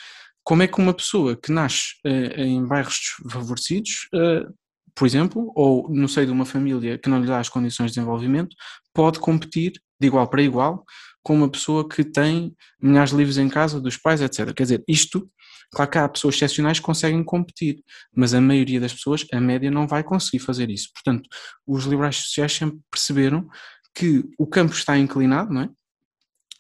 [0.44, 4.54] como é que uma pessoa que nasce uh, em bairros desfavorecidos uh,
[4.96, 7.96] por exemplo, ou no seio de uma família que não lhe dá as condições de
[7.96, 8.56] desenvolvimento,
[8.94, 10.84] pode competir de igual para igual
[11.22, 14.54] com uma pessoa que tem milhares de livros em casa, dos pais, etc.
[14.54, 15.28] Quer dizer, isto,
[15.72, 17.82] claro que há pessoas excepcionais que conseguem competir,
[18.14, 20.88] mas a maioria das pessoas, a média, não vai conseguir fazer isso.
[20.94, 21.28] Portanto,
[21.66, 23.46] os liberais sociais sempre perceberam
[23.94, 25.68] que o campo está inclinado, não é?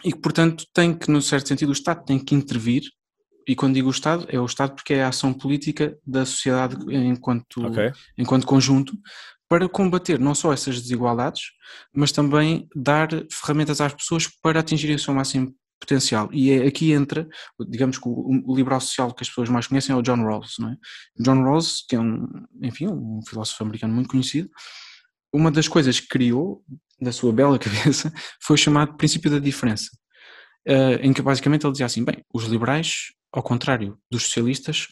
[0.04, 2.82] E que, portanto, tem que, no certo sentido, o Estado tem que intervir
[3.46, 6.76] e quando digo o Estado, é o Estado porque é a ação política da sociedade
[6.92, 7.92] enquanto, okay.
[8.18, 8.92] enquanto conjunto
[9.48, 11.42] para combater não só essas desigualdades,
[11.94, 16.28] mas também dar ferramentas às pessoas para atingirem o seu máximo potencial.
[16.32, 17.28] E é, aqui entra,
[17.68, 20.54] digamos que o, o, liberal social que as pessoas mais conhecem é o John Rawls,
[20.58, 20.76] não é?
[21.20, 22.26] John Rawls, que é um,
[22.62, 24.50] enfim, um filósofo americano muito conhecido,
[25.32, 26.64] uma das coisas que criou
[27.00, 29.90] da sua bela cabeça foi o chamado princípio da diferença,
[30.66, 34.88] uh, em que basicamente ele dizia assim, bem, os liberais ao contrário dos socialistas,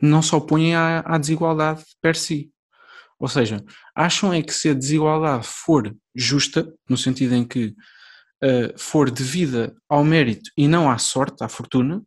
[0.00, 2.50] não se opõem à, à desigualdade per si.
[3.20, 3.62] Ou seja,
[3.94, 7.66] acham é que se a desigualdade for justa, no sentido em que
[8.42, 12.02] uh, for devida ao mérito e não à sorte, à fortuna,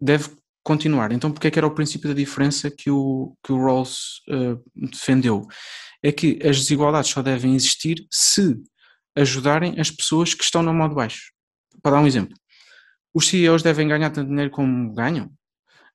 [0.00, 0.30] deve
[0.64, 1.12] continuar.
[1.12, 4.60] Então, porque é que era o princípio da diferença que o, que o Rawls uh,
[4.74, 5.46] defendeu?
[6.02, 8.56] É que as desigualdades só devem existir se
[9.14, 11.30] ajudarem as pessoas que estão na mão de baixo.
[11.82, 12.34] Para dar um exemplo,
[13.16, 15.30] os CEOs devem ganhar tanto dinheiro como ganham?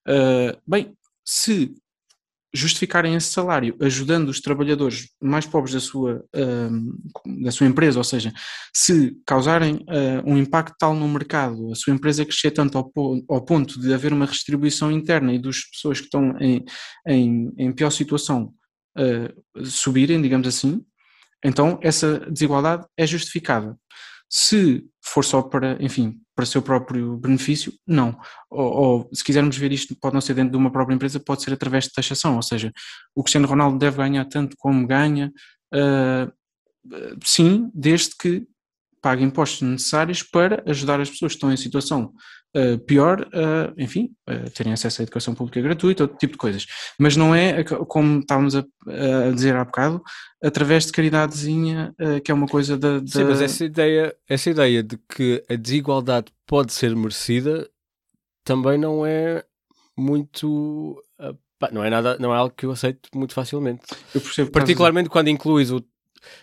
[0.07, 1.71] Uh, bem, se
[2.51, 8.03] justificarem esse salário ajudando os trabalhadores mais pobres da sua, uh, da sua empresa, ou
[8.03, 8.33] seja,
[8.73, 12.91] se causarem uh, um impacto tal no mercado, a sua empresa crescer tanto ao,
[13.29, 16.65] ao, ponto de haver uma redistribuição interna e das pessoas que estão em,
[17.07, 18.51] em, em pior situação
[19.63, 20.83] subirem, digamos assim,
[21.45, 23.77] então essa desigualdade é justificada.
[24.29, 28.19] Se for só para, enfim, para seu próprio benefício, não.
[28.49, 31.43] Ou, ou, se quisermos ver isto, pode não ser dentro de uma própria empresa, pode
[31.43, 32.71] ser através de taxação, ou seja,
[33.13, 35.31] o Cristiano Ronaldo deve ganhar tanto como ganha,
[35.71, 36.31] uh,
[37.23, 38.47] sim, desde que
[39.03, 42.11] pague impostos necessários para ajudar as pessoas que estão em situação
[42.53, 46.67] Uh, pior, uh, enfim, uh, terem acesso à educação pública gratuita, outro tipo de coisas.
[46.99, 48.65] Mas não é, como estávamos a,
[49.29, 50.03] a dizer há bocado,
[50.43, 53.07] através de caridadezinha, que é uma coisa da, da...
[53.07, 57.69] Sim, mas essa ideia, essa ideia de que a desigualdade pode ser merecida
[58.43, 59.45] também não é
[59.97, 61.01] muito...
[61.71, 63.83] não é nada, não é algo que eu aceito muito facilmente.
[64.13, 65.81] Eu percebo Particularmente quando incluís o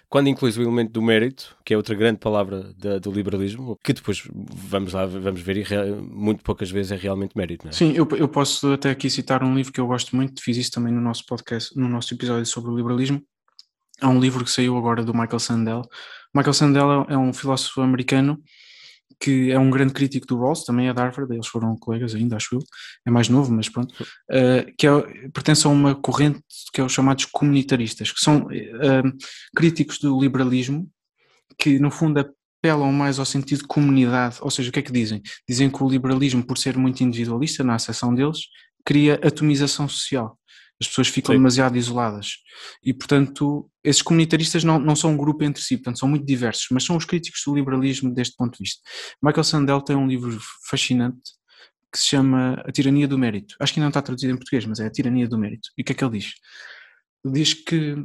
[0.08, 4.22] quando incluís o elemento do mérito, que é outra grande palavra do liberalismo, que depois
[4.32, 7.72] vamos lá, vamos ver, e muito poucas vezes é realmente mérito, não é?
[7.72, 10.70] Sim, eu, eu posso até aqui citar um livro que eu gosto muito, fiz isso
[10.70, 13.22] também no nosso podcast, no nosso episódio sobre o liberalismo.
[14.00, 15.82] Há um livro que saiu agora do Michael Sandel.
[16.34, 18.40] Michael Sandel é um filósofo americano
[19.20, 22.37] que é um grande crítico do Rawls, também é da Harvard, eles foram colegas ainda,
[22.37, 22.61] acho eu,
[23.07, 26.40] é mais novo, mas pronto, uh, que é, pertence a uma corrente
[26.72, 29.12] que é os chamados comunitaristas, que são uh,
[29.57, 30.88] críticos do liberalismo,
[31.59, 34.92] que no fundo apelam mais ao sentido de comunidade, ou seja, o que é que
[34.92, 35.20] dizem?
[35.48, 38.42] Dizem que o liberalismo, por ser muito individualista na acessão deles,
[38.85, 40.38] cria atomização social
[40.80, 41.38] as pessoas ficam Sim.
[41.38, 42.36] demasiado isoladas.
[42.82, 46.66] E, portanto, esses comunitaristas não, não são um grupo entre si, portanto, são muito diversos,
[46.70, 48.80] mas são os críticos do liberalismo deste ponto de vista.
[49.22, 50.38] Michael Sandel tem um livro
[50.68, 51.20] fascinante
[51.92, 53.56] que se chama A Tirania do Mérito.
[53.60, 55.70] Acho que ainda não está traduzido em português, mas é A Tirania do Mérito.
[55.76, 56.34] E o que é que ele diz?
[57.24, 57.96] Ele diz que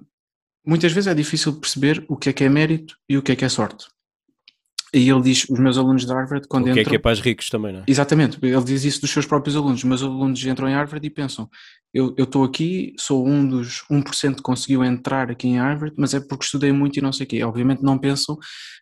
[0.65, 3.36] muitas vezes é difícil perceber o que é que é mérito e o que é
[3.36, 3.86] que é sorte.
[4.93, 6.73] E ele diz, os meus alunos de Harvard, quando entram...
[6.73, 7.84] O que é que é para os ricos também, não é?
[7.88, 9.79] Exatamente, ele diz isso dos seus próprios alunos.
[9.79, 11.49] Os meus alunos entram em Harvard e pensam,
[11.93, 16.19] eu estou aqui, sou um dos 1% que conseguiu entrar aqui em Harvard, mas é
[16.19, 17.43] porque estudei muito e não sei o quê.
[17.43, 18.38] Obviamente não pensam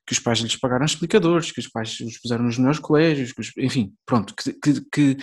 [0.05, 3.51] que os pais lhes pagaram explicadores, que os pais os puseram nos melhores colégios, os,
[3.57, 5.17] enfim, pronto, que, que, que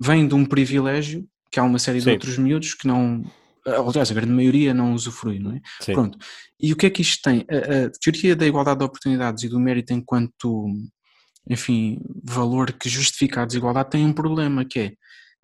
[0.00, 2.06] vem de um privilégio, que há uma série Sim.
[2.06, 3.24] de outros miúdos que não,
[3.76, 5.60] aliás, a grande maioria não usufrui, não é?
[5.80, 5.92] Sim.
[5.92, 6.18] Pronto.
[6.60, 7.44] E o que é que isto tem?
[7.50, 10.66] A, a, teoria da igualdade de oportunidades e do mérito enquanto,
[11.48, 14.92] enfim, valor que justifica a desigualdade tem um problema que é,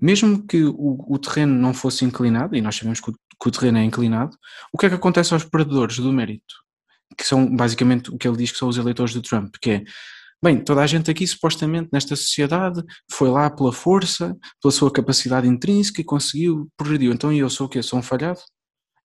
[0.00, 3.50] mesmo que o, o terreno não fosse inclinado, e nós sabemos que o, que o
[3.50, 4.36] terreno é inclinado,
[4.72, 6.54] o que é que acontece aos perdedores do mérito?
[7.16, 9.84] Que são basicamente o que ele diz que são os eleitores do Trump, que é
[10.44, 15.48] Bem, toda a gente aqui, supostamente, nesta sociedade, foi lá pela força, pela sua capacidade
[15.48, 17.14] intrínseca e conseguiu, progrediu.
[17.14, 17.82] Então eu sou o quê?
[17.82, 18.40] Sou um falhado?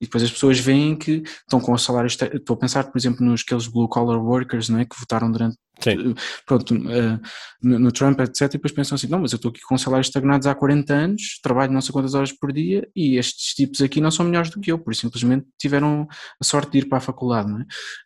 [0.01, 2.07] E depois as pessoas veem que estão com o salário.
[2.07, 5.55] Estou a pensar, por exemplo, nos aqueles blue collar workers não é, que votaram durante.
[5.79, 6.13] Sim.
[6.45, 7.21] Pronto, uh,
[7.63, 8.41] no, no, Trump, etc.
[8.41, 11.39] E depois pensam assim: não, mas eu estou aqui com salários estagnados há 40 anos,
[11.41, 14.59] trabalho não sei quantas horas por dia e estes tipos aqui não são melhores do
[14.59, 16.05] que eu, por simplesmente tiveram
[16.41, 17.49] a sorte de ir para a faculdade.
[17.49, 17.63] Não é?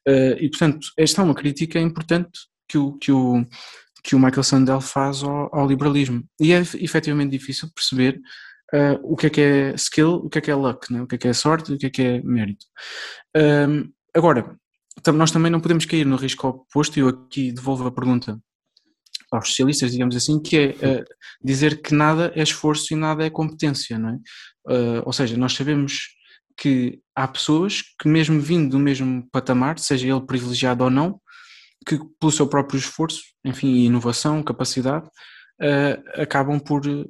[0.07, 3.45] Uh, e portanto, esta é uma crítica importante que o, que o,
[4.03, 6.23] que o Michael Sandel faz ao, ao liberalismo.
[6.39, 8.19] E é efetivamente difícil perceber
[8.73, 11.01] uh, o que é que é skill, o que é que é luck, né?
[11.01, 12.65] o que é que é sorte, o que é que é mérito.
[13.35, 14.57] Um, agora,
[15.13, 18.39] nós também não podemos cair no risco oposto, e eu aqui devolvo a pergunta
[19.31, 21.05] aos socialistas, digamos assim, que é uh,
[21.43, 24.13] dizer que nada é esforço e nada é competência, não é?
[24.65, 26.09] Uh, ou seja, nós sabemos
[26.55, 31.19] que há pessoas que mesmo vindo do mesmo patamar, seja ele privilegiado ou não,
[31.85, 35.07] que pelo seu próprio esforço, enfim, inovação, capacidade,
[35.61, 37.09] uh, acabam por uh,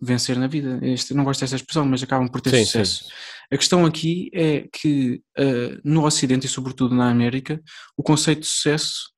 [0.00, 0.78] vencer na vida.
[0.82, 3.04] Este, não gosto dessa expressão, mas acabam por ter sim, sucesso.
[3.04, 3.10] Sim.
[3.52, 7.60] A questão aqui é que uh, no Ocidente e sobretudo na América,
[7.96, 9.10] o conceito de sucesso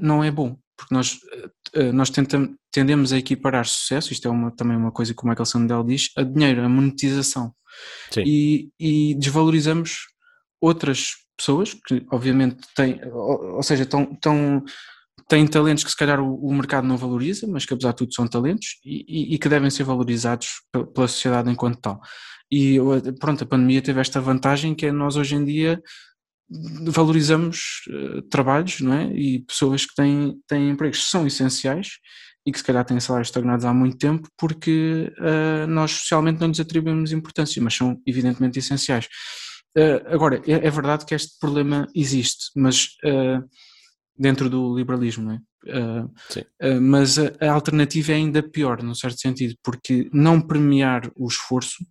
[0.00, 1.20] não é bom, porque nós,
[1.92, 5.44] nós tentamos, tendemos a equiparar sucesso, isto é uma, também uma coisa que o Michael
[5.44, 7.54] Sandel diz, a dinheiro, a monetização.
[8.16, 10.06] E, e desvalorizamos
[10.62, 14.64] outras pessoas que obviamente têm, ou, ou seja, tão, tão,
[15.28, 18.14] têm talentos que se calhar o, o, mercado não valoriza, mas que apesar de tudo
[18.14, 20.48] são talentos e, e, e que devem ser valorizados
[20.94, 22.00] pela sociedade enquanto tal.
[22.50, 22.78] E
[23.18, 25.82] pronto, a pandemia teve esta vantagem que é nós hoje em dia
[26.86, 29.06] valorizamos uh, trabalhos não é?
[29.14, 31.98] e pessoas que têm, têm empregos que são essenciais
[32.46, 36.48] e que se calhar têm salários estagnados há muito tempo porque uh, nós socialmente não
[36.48, 39.08] lhes atribuímos importância, mas são evidentemente essenciais.
[39.76, 43.42] Uh, agora, é, é, verdade que este problema existe, mas uh,
[44.16, 45.40] dentro do liberalismo, não é?
[45.66, 51.26] Uh, mas a, a, alternativa é ainda pior, num certo sentido, porque não premiar o
[51.26, 51.84] esforço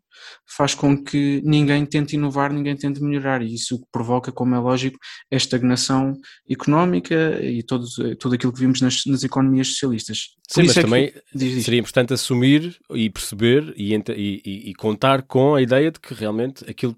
[0.47, 4.97] faz com que ninguém tente inovar, ninguém tente melhorar, e isso provoca, como é lógico,
[5.31, 6.13] a estagnação
[6.49, 7.85] económica e todo,
[8.19, 10.29] tudo aquilo que vimos nas, nas economias socialistas.
[10.47, 11.65] Sim, mas é também que, diz, diz.
[11.65, 16.69] seria importante assumir e perceber e, e, e, contar com a ideia de que realmente
[16.69, 16.95] aquilo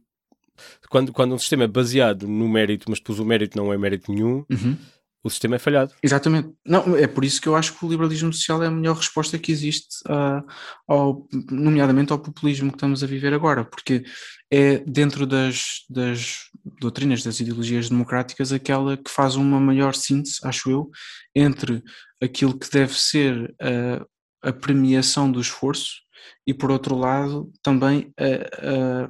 [0.90, 4.12] quando, quando um sistema é baseado no mérito, mas depois o mérito não é mérito
[4.12, 4.78] nenhum, uhum.
[5.24, 5.94] o sistema é falhado.
[6.02, 6.50] Exatamente.
[6.66, 9.38] Não, é por isso que eu acho que o liberalismo social é a melhor resposta
[9.38, 10.46] que existe, uh,
[10.88, 14.04] ao, nomeadamente ao populismo que estamos a viver agora, porque
[14.52, 20.70] é dentro das, das doutrinas, das ideologias democráticas, aquela que faz uma maior síntese, acho
[20.70, 20.90] eu,
[21.36, 21.84] entre
[22.22, 26.06] aquilo que deve ser a, a premiação do esforço
[26.48, 29.10] e, por outro lado, também a, a,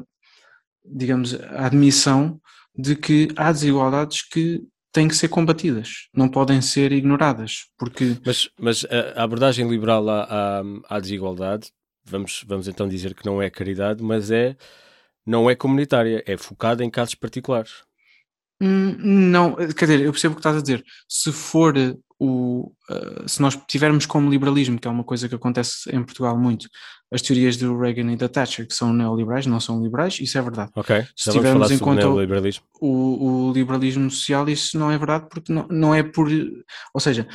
[0.86, 2.40] digamos, a admissão
[2.78, 8.18] de que há desigualdades que têm que ser combatidas, não podem ser ignoradas, porque...
[8.26, 11.70] Mas, mas a abordagem liberal à, à, à desigualdade,
[12.06, 14.56] vamos, vamos então dizer que não é caridade, mas é
[15.26, 17.84] não é comunitária, é focada em casos particulares.
[18.62, 20.84] Hum, não, quer dizer, eu percebo o que estás a dizer.
[21.10, 21.74] Se for
[22.20, 22.72] o.
[22.90, 26.68] Uh, se nós tivermos como liberalismo, que é uma coisa que acontece em Portugal muito,
[27.12, 30.42] as teorias do Reagan e da Thatcher, que são neoliberais, não são liberais, isso é
[30.42, 30.72] verdade.
[30.76, 32.20] Ok, se tivermos em conta o,
[32.82, 36.30] o, o, liberalismo social, isso não é verdade, porque não, não é por.
[36.94, 37.28] Ou seja,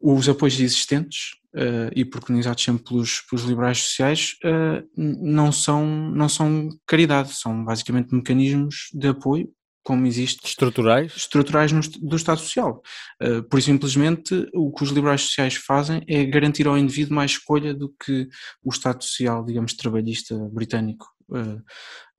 [0.00, 6.28] os apoios existentes uh, e preconizados sempre pelos, pelos liberais sociais uh, não, são, não
[6.28, 9.48] são caridade, são basicamente mecanismos de apoio
[9.88, 12.82] como existe estruturais estruturais no, do Estado Social.
[13.22, 17.72] Uh, por simplesmente o que os liberais sociais fazem é garantir ao indivíduo mais escolha
[17.72, 18.28] do que
[18.62, 21.60] o Estado Social, digamos, trabalhista britânico Uh,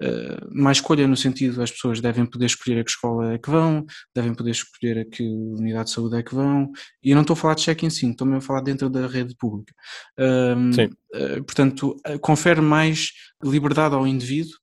[0.04, 3.50] uh, mais escolha no sentido as pessoas devem poder escolher a que escola é que
[3.50, 3.84] vão,
[4.16, 6.72] devem poder escolher a que unidade de saúde é que vão,
[7.04, 9.08] e eu não estou a falar de check-in sim, estou mesmo a falar dentro da
[9.08, 9.74] rede pública.
[10.16, 13.10] Uh, portanto, confere mais
[13.44, 14.54] liberdade ao indivíduo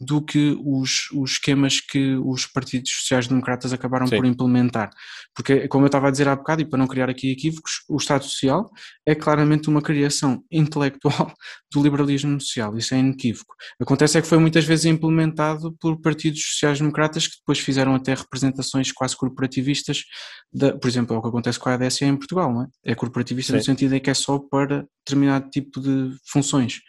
[0.00, 4.16] do que os, os esquemas que os partidos sociais-democratas acabaram Sim.
[4.16, 4.90] por implementar.
[5.34, 7.98] Porque, como eu estava a dizer há bocado, e para não criar aqui equívocos, o
[7.98, 8.70] Estado Social
[9.06, 11.34] é claramente uma criação intelectual
[11.70, 13.54] do liberalismo social, isso é inequívoco.
[13.78, 18.90] Acontece é que foi muitas vezes implementado por partidos sociais-democratas que depois fizeram até representações
[18.92, 20.04] quase corporativistas,
[20.50, 22.66] de, por exemplo, é o que acontece com a ADSE em Portugal, não é?
[22.84, 23.58] É corporativista Sim.
[23.58, 26.80] no sentido em que é só para determinado tipo de funções.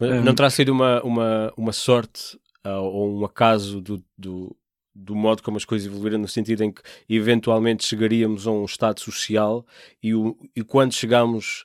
[0.00, 4.56] Não terá sido uma, uma, uma sorte uh, ou um acaso do, do,
[4.94, 9.00] do, modo como as coisas evoluíram, no sentido em que eventualmente chegaríamos a um estado
[9.00, 9.66] social
[10.02, 11.64] e, o, e quando chegamos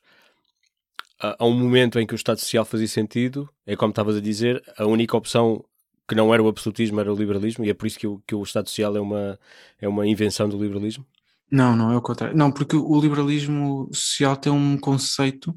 [1.20, 4.22] a, a, um momento em que o estado social fazia sentido, é como estavas a
[4.22, 5.64] dizer, a única opção
[6.08, 8.36] que não era o absolutismo era o liberalismo e é por isso que o, que
[8.36, 9.40] o estado social é uma,
[9.80, 11.06] é uma invenção do liberalismo?
[11.50, 12.36] Não, não é o contrário.
[12.36, 15.54] Não, porque o liberalismo social tem um conceito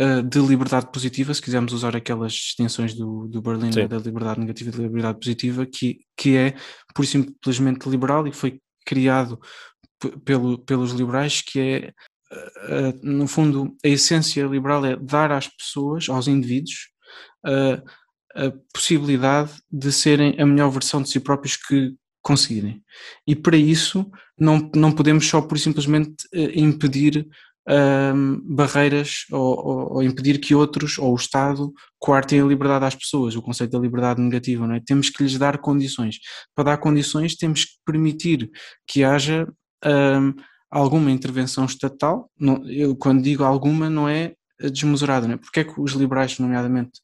[0.00, 4.40] uh, de liberdade positiva, se quisermos usar aquelas distinções do, do Berlim né, da liberdade
[4.40, 6.54] negativa e da liberdade positiva, que, que é
[6.94, 9.38] por simplesmente liberal e foi criado
[10.24, 11.92] pelo, pelos liberais, que é,
[12.32, 16.88] uh, no fundo, a essência liberal é dar às pessoas, aos indivíduos,
[18.34, 22.82] a possibilidade de serem a melhor versão de si próprios que conseguirem.
[23.26, 27.26] E para isso não, não podemos só por simplesmente impedir
[27.68, 32.94] um, barreiras ou, ou, ou, impedir que outros ou o Estado coartem a liberdade às
[32.94, 34.80] pessoas, o conceito da liberdade negativa, não é?
[34.80, 36.16] Temos que lhes dar condições.
[36.54, 38.50] Para dar condições temos que permitir
[38.86, 39.46] que haja
[39.84, 40.34] um,
[40.70, 45.36] alguma intervenção estatal, não, eu quando digo alguma não é desmesurada, não é?
[45.36, 47.00] Porque é que os liberais, nomeadamente,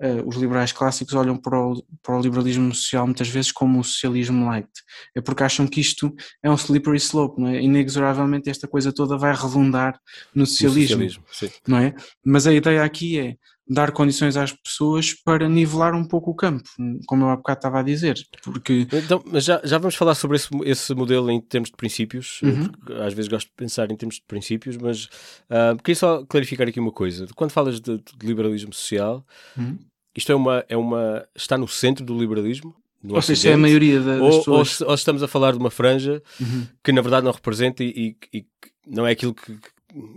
[0.00, 3.84] uh, os liberais clássicos olham para o, para o, liberalismo social muitas vezes como o
[3.84, 4.68] socialismo light.
[5.14, 7.62] É porque acham que isto é um slippery slope, não é?
[7.62, 9.98] Inexoravelmente esta coisa toda vai redundar
[10.34, 11.94] no socialismo, socialismo não é?
[12.24, 16.68] Mas a ideia aqui é dar condições às pessoas para nivelar um pouco o campo,
[17.06, 18.86] como eu há bocado estava a dizer, porque...
[18.92, 22.70] Então, mas já, já vamos falar sobre esse, esse modelo em termos de princípios, uhum.
[23.02, 26.78] às vezes gosto de pensar em termos de princípios, mas uh, queria só clarificar aqui
[26.78, 29.24] uma coisa, quando falas de, de liberalismo social,
[29.56, 29.78] uhum.
[30.14, 31.26] isto é uma, é uma...
[31.34, 32.74] está no centro do liberalismo?
[33.06, 34.80] Ou seja, é a maioria das ou, pessoas...
[34.80, 36.66] Ou, ou, estamos a falar de uma franja uhum.
[36.82, 38.46] que na verdade não representa e, e, e
[38.86, 39.58] não é aquilo que,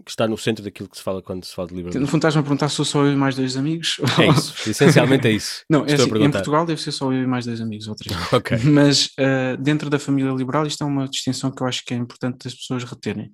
[0.03, 2.01] que está no centro daquilo que se fala quando se fala de liberalismo.
[2.01, 3.97] No fundo estás-me a perguntar se sou só eu e mais dois amigos?
[4.19, 5.63] É isso, essencialmente é isso.
[5.69, 8.15] Não, é assim, em Portugal deve ser só eu e mais dois amigos ou três.
[8.33, 8.57] ok.
[8.63, 11.97] Mas uh, dentro da família liberal isto é uma distinção que eu acho que é
[11.97, 13.31] importante as pessoas reterem.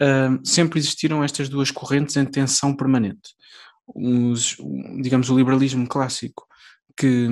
[0.00, 3.34] Uh, sempre existiram estas duas correntes em tensão permanente.
[3.86, 4.56] Os,
[5.02, 6.46] digamos, o liberalismo clássico
[6.96, 7.28] que,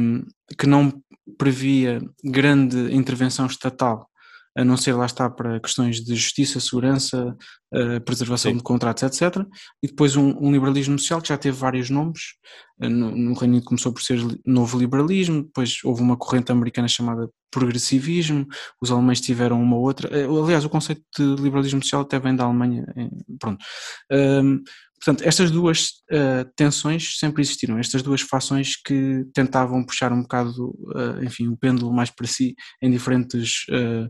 [0.58, 0.92] que não
[1.38, 4.08] previa grande intervenção estatal
[4.56, 7.36] a não ser lá está para questões de justiça, segurança,
[7.74, 8.58] uh, preservação Sim.
[8.58, 9.44] de contratos, etc.
[9.82, 12.34] E depois um, um, liberalismo social que já teve vários nomes.
[12.80, 16.88] Uh, no, no, Reino Unido começou por ser novo liberalismo, depois houve uma corrente americana
[16.88, 18.46] chamada progressivismo,
[18.80, 20.08] os alemães tiveram uma outra.
[20.08, 22.84] Uh, aliás, o conceito de liberalismo social até vem da Alemanha.
[23.38, 23.64] pronto.
[25.04, 30.68] Portanto, estas duas uh, tensões sempre existiram, estas duas fações que tentavam puxar um bocado,
[30.94, 34.08] uh, enfim, o pêndulo mais para si em diferentes uh,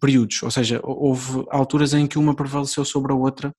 [0.00, 3.52] períodos, ou seja, houve alturas em que uma prevaleceu sobre a outra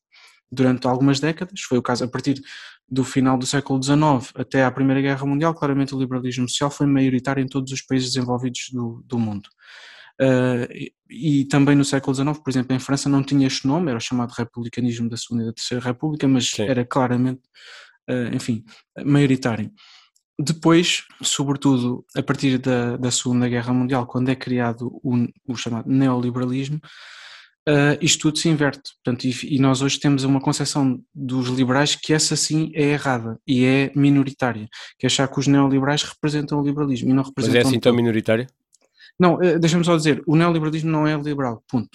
[0.51, 2.41] durante algumas décadas, foi o caso a partir
[2.89, 6.85] do final do século XIX até à Primeira Guerra Mundial, claramente o liberalismo social foi
[6.85, 9.47] maioritário em todos os países desenvolvidos do, do mundo.
[10.21, 13.97] Uh, e, também no século XIX, por exemplo, em França não tinha este nome, era
[13.97, 16.63] o chamado republicanismo da Segunda e da Terceira República, mas Sim.
[16.63, 17.41] era claramente,
[18.09, 18.63] uh, enfim,
[19.05, 19.71] maioritário.
[20.39, 25.89] Depois, sobretudo a partir da, da Segunda Guerra Mundial, quando é criado o, o chamado
[25.89, 26.79] neoliberalismo,
[27.69, 28.91] uh, isto tudo se inverte.
[29.03, 33.39] Portanto, e, e, nós hoje temos uma concepção dos liberais que essa sim é errada
[33.47, 37.59] e é minoritária, que é achar que os neoliberais representam o liberalismo e não representam.
[37.59, 38.47] Mas é assim tão minoritária?
[39.19, 41.89] Não, uh, deixa-me só dizer, o neoliberalismo não é liberal, ponto.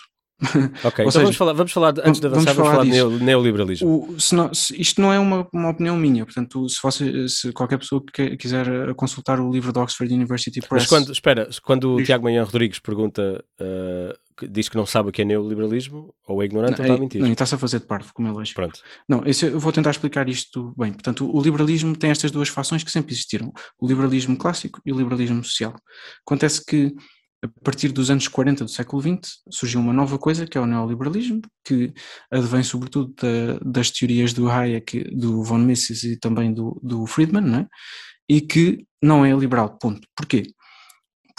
[0.83, 4.15] Ok, então seja, vamos falar, vamos falar antes de avançar, vamos, falar, falar de neoliberalismo.
[4.15, 7.53] O, se não, se, isto não é uma, uma opinião minha, portanto, se, você, se
[7.53, 10.85] qualquer pessoa que quiser eh, consultar o livro da Oxford University Press.
[10.85, 14.19] Mas quando, espera, quando o Tiago Manhã Rodrigues pergunta, uh,
[14.49, 16.97] diz que não sabe o que é neoliberalismo, ou é ignorante, não, ou está a
[16.97, 17.21] é, mentir.
[17.21, 18.61] Não, está-se a fazer de parvo, como é lógico.
[18.61, 18.81] Pronto.
[19.09, 20.93] Não, esse, eu vou tentar explicar isto bem.
[20.93, 24.97] Portanto, o liberalismo tem estas duas fações que sempre existiram: o liberalismo clássico e o
[24.97, 25.75] liberalismo social.
[26.27, 26.95] Acontece que
[27.43, 30.67] a partir dos anos 40 do século XX, surgiu uma nova coisa, que é o
[30.67, 31.91] neoliberalismo, que
[32.31, 37.43] advém sobretudo da, das teorias do Hayek, do von Mises e também do, do Friedman,
[37.43, 37.67] não é?
[38.31, 40.07] e que não é liberal, ponto.
[40.15, 40.45] Porquê?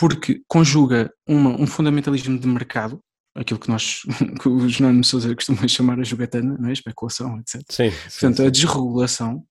[0.01, 2.99] Porque conjuga uma, um fundamentalismo de mercado,
[3.35, 4.01] aquilo que nós,
[4.41, 6.73] que os Jerónimo Sousa costumam chamar a jogatana, não é?
[6.73, 7.61] especulação, etc.
[7.69, 9.45] Sim, Portanto, sim, a desregulação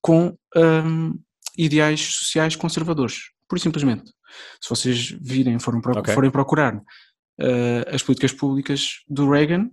[0.00, 1.18] com um,
[1.58, 4.04] ideais sociais conservadores, por simplesmente.
[4.62, 6.14] Se vocês virem, forem, okay.
[6.14, 9.68] forem procurar uh, as políticas públicas do Reagan,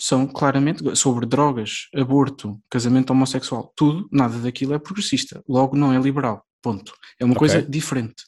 [0.00, 5.98] são claramente sobre drogas, aborto, casamento homossexual, tudo, nada daquilo é progressista, logo não é
[5.98, 6.42] liberal.
[6.60, 6.92] Ponto.
[7.20, 7.38] É uma okay.
[7.38, 8.24] coisa diferente.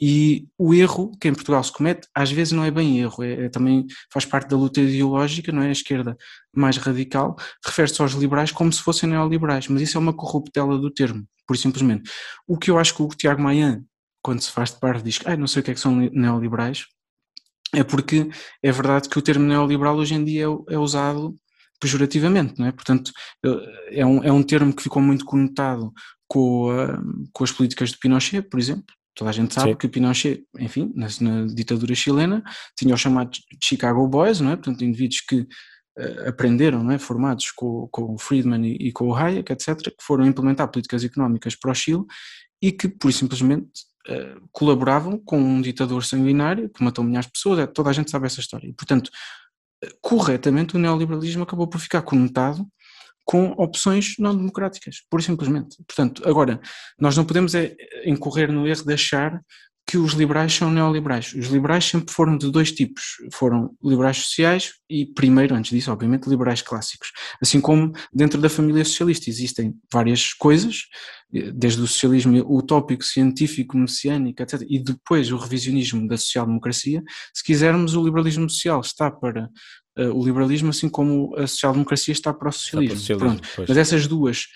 [0.00, 3.46] E o erro que em Portugal se comete, às vezes não é bem erro, é,
[3.46, 5.68] é também faz parte da luta ideológica, não é?
[5.68, 6.16] A esquerda
[6.54, 10.90] mais radical refere-se aos liberais como se fossem neoliberais, mas isso é uma corruptela do
[10.90, 12.10] termo, por simplesmente.
[12.46, 13.82] O que eu acho que o Tiago Maia
[14.26, 15.94] quando se faz de parte, diz que ah, não sei o que é que são
[15.94, 16.86] neoliberais,
[17.72, 18.28] é porque
[18.60, 21.32] é verdade que o termo neoliberal hoje em dia é, é usado
[21.78, 22.72] pejorativamente, não é?
[22.72, 23.12] Portanto,
[23.88, 25.92] é um, é um termo que ficou muito conotado
[26.28, 26.98] com, a,
[27.32, 28.94] com as políticas de Pinochet, por exemplo.
[29.14, 29.76] Toda a gente sabe Sim.
[29.76, 32.44] que Pinochet, enfim, na, na, ditadura chilena,
[32.76, 34.56] tinha os chamados Chicago Boys, não é?
[34.56, 36.98] Portanto, indivíduos que uh, aprenderam, não é?
[36.98, 41.02] Formados com, com o Friedman e, e com o Hayek, etc., que foram implementar políticas
[41.02, 42.04] económicas para o Chile
[42.60, 43.70] e que, por simplesmente,
[44.08, 48.10] eh, colaboravam com um ditador sanguinário que matou milhares de pessoas, é, toda a gente
[48.10, 48.68] sabe essa história.
[48.68, 49.10] E, portanto,
[50.00, 52.66] corretamente o neoliberalismo acabou por ficar conotado
[53.26, 55.76] com opções não democráticas, pura e simplesmente.
[55.86, 56.60] Portanto, agora,
[56.98, 57.74] nós não podemos é
[58.04, 59.42] incorrer no erro de achar
[59.88, 61.32] que os liberais são neoliberais.
[61.32, 63.02] Os liberais sempre foram de dois tipos.
[63.32, 67.12] Foram liberais sociais e, primeiro, antes disso, obviamente, liberais clássicos.
[67.40, 70.82] Assim como dentro da família socialista existem várias coisas,
[71.30, 77.02] desde o socialismo utópico, científico, messiânico, etc., e depois o revisionismo da social-democracia.
[77.32, 79.48] Se quisermos, o liberalismo social está para
[79.98, 83.18] uh, o liberalismo, assim como a social-democracia está para o socialismo.
[83.18, 84.46] Para o socialismo Mas essas duas,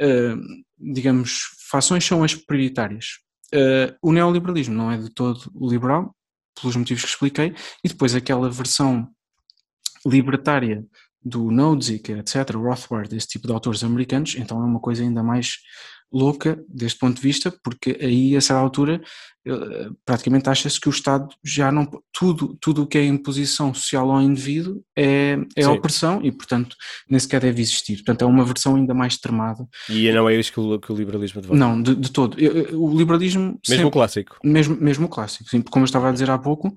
[0.00, 0.38] uh,
[0.78, 3.18] digamos, fações são as prioritárias
[3.54, 6.14] Uh, o neoliberalismo não é de todo liberal,
[6.60, 9.08] pelos motivos que expliquei, e depois aquela versão
[10.04, 10.84] libertária
[11.22, 15.58] do Nozick, etc., Rothbard, esse tipo de autores americanos, então é uma coisa ainda mais
[16.12, 19.02] louca deste ponto de vista, porque aí a certa altura
[19.46, 24.10] eh, praticamente acha-se que o Estado já não tudo tudo o que é imposição social
[24.10, 26.74] ao indivíduo é, é opressão e portanto
[27.08, 29.64] nem sequer deve existir, portanto é uma versão ainda mais extremada.
[29.88, 31.58] E não é isso que o, que o liberalismo advoga?
[31.58, 32.36] Não, de, de todo.
[32.72, 33.42] O liberalismo...
[33.42, 34.38] Mesmo sempre, o clássico?
[34.42, 36.74] Mesmo, mesmo o clássico, sim, como eu estava a dizer há pouco,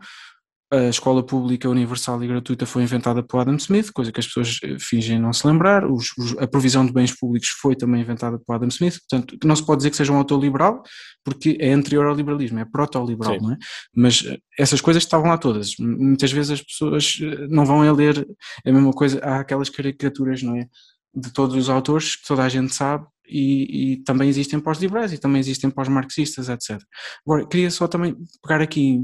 [0.72, 4.60] a escola pública universal e gratuita foi inventada por Adam Smith, coisa que as pessoas
[4.64, 5.90] eh, fingem não se lembrar.
[5.90, 9.00] Os, os, a provisão de bens públicos foi também inventada por Adam Smith.
[9.00, 10.84] Portanto, não se pode dizer que seja um autor liberal,
[11.24, 13.58] porque é anterior ao liberalismo, é proto-liberal, não é?
[13.96, 15.72] Mas eh, essas coisas estavam lá todas.
[15.80, 18.28] Muitas vezes as pessoas eh, não vão a ler
[18.64, 19.20] a mesma coisa.
[19.24, 20.68] Há aquelas caricaturas, não é?
[21.16, 25.18] De todos os autores que toda a gente sabe e, e, também existem pós-liberais e
[25.18, 26.80] também existem pós-marxistas, etc.
[27.26, 29.02] Agora, queria só também pegar aqui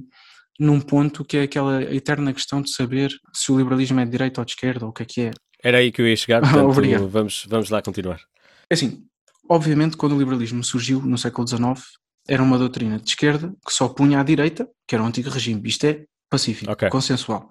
[0.60, 4.42] num ponto que é aquela eterna questão de saber se o liberalismo é de direita
[4.42, 5.32] ou de esquerda ou o que é que é.
[5.64, 7.08] Era aí que eu ia chegar, portanto Obrigado.
[7.08, 8.22] Vamos, vamos lá continuar.
[8.70, 9.04] É assim,
[9.50, 11.84] obviamente quando o liberalismo surgiu no século XIX
[12.28, 15.62] era uma doutrina de esquerda que só punha à direita, que era o antigo regime.
[15.68, 16.90] Isto é pacífico, okay.
[16.90, 17.50] consensual.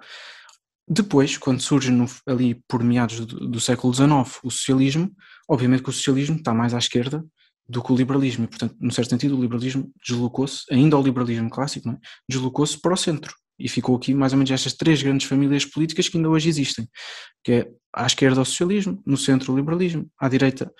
[0.87, 4.11] Depois, quando surge no, ali por meados do, do século XIX
[4.43, 5.11] o socialismo,
[5.49, 7.25] obviamente que o socialismo está mais à esquerda
[7.69, 8.45] do que o liberalismo.
[8.45, 11.99] E, portanto, num certo sentido, o liberalismo deslocou-se, ainda ao liberalismo clássico, é?
[12.29, 13.35] deslocou-se para o centro.
[13.59, 16.89] E ficou aqui mais ou menos estas três grandes famílias políticas que ainda hoje existem,
[17.43, 20.73] que é à esquerda o socialismo, no centro o liberalismo, à direita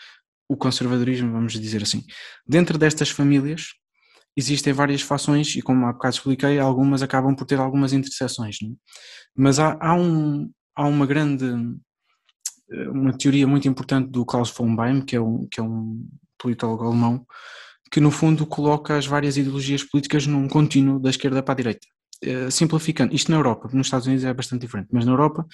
[0.49, 2.05] o conservadorismo, vamos dizer assim.
[2.47, 3.69] Dentro destas famílias
[4.37, 8.59] existem várias fações e, como há bocado expliquei, algumas acabam por ter algumas interseções.
[8.63, 8.67] É?
[9.37, 11.47] Mas há, há, um, há uma grande,
[12.89, 16.07] uma teoria muito importante do Klaus von Beim, que é um, que é um
[16.39, 17.27] politólogo alemão,
[17.91, 21.87] que no fundo coloca as várias ideologias políticas num contínuo da esquerda para a direita.
[22.25, 25.47] Uh, simplificando, isto na Europa, nos Estados Unidos é bastante diferente, mas na Europa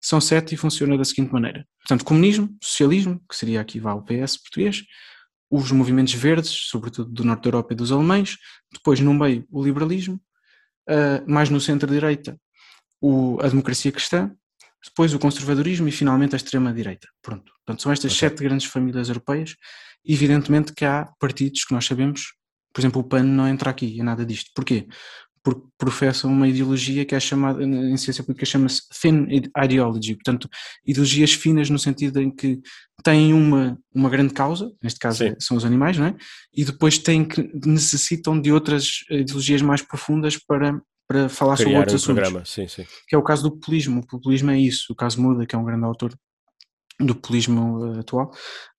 [0.00, 1.66] são sete e funciona da seguinte maneira.
[1.80, 4.82] Portanto, comunismo, socialismo, que seria aqui vá o PS português,
[5.50, 8.36] os movimentos verdes, sobretudo do norte da Europa e dos alemães,
[8.72, 10.20] depois no meio o liberalismo,
[10.88, 12.38] uh, mais no centro-direita
[13.40, 14.32] a democracia cristã,
[14.84, 17.08] depois o conservadorismo e finalmente a extrema-direita.
[17.22, 17.52] Pronto.
[17.64, 18.28] Portanto, são estas okay.
[18.28, 19.56] sete grandes famílias europeias.
[20.06, 22.34] Evidentemente que há partidos que nós sabemos,
[22.72, 24.50] por exemplo, o PAN não entra aqui, é nada disto.
[24.54, 24.86] Porquê?
[25.46, 30.50] porque professam uma ideologia que é chamada, em ciência política chama-se thin ideology, portanto,
[30.84, 32.60] ideologias finas no sentido em que
[33.04, 36.16] têm uma, uma grande causa, neste caso é, são os animais, não é?
[36.52, 41.78] E depois têm que, necessitam de outras ideologias mais profundas para, para falar Criar sobre
[41.78, 42.22] outros um assuntos.
[42.22, 42.44] Programa.
[42.44, 42.84] Sim, sim.
[43.06, 44.00] Que é o caso do populismo.
[44.00, 44.92] O populismo é isso.
[44.92, 46.12] O caso Muda, que é um grande autor
[46.98, 48.30] do populismo uh, atual,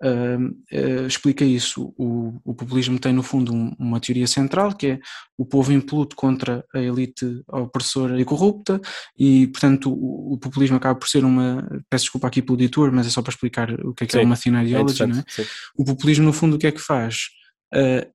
[0.03, 1.93] uh, uh, explica isso.
[1.97, 4.99] O, o, populismo tem, no fundo, um, uma teoria central, que é
[5.37, 8.81] o povo impluto contra a elite opressora e corrupta,
[9.17, 11.67] e, portanto, o, o, populismo acaba por ser uma.
[11.89, 14.23] Peço desculpa aqui pelo editor, mas é só para explicar o que é, que é
[14.23, 15.03] uma thin ideology.
[15.03, 15.45] É é?
[15.77, 17.29] O populismo, no fundo, o que é que faz?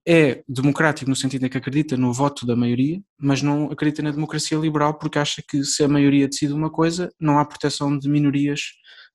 [0.09, 4.11] é democrático no sentido em que acredita no voto da maioria, mas não acredita na
[4.11, 8.09] democracia liberal porque acha que se a maioria decide uma coisa, não há proteção de
[8.09, 8.73] minorias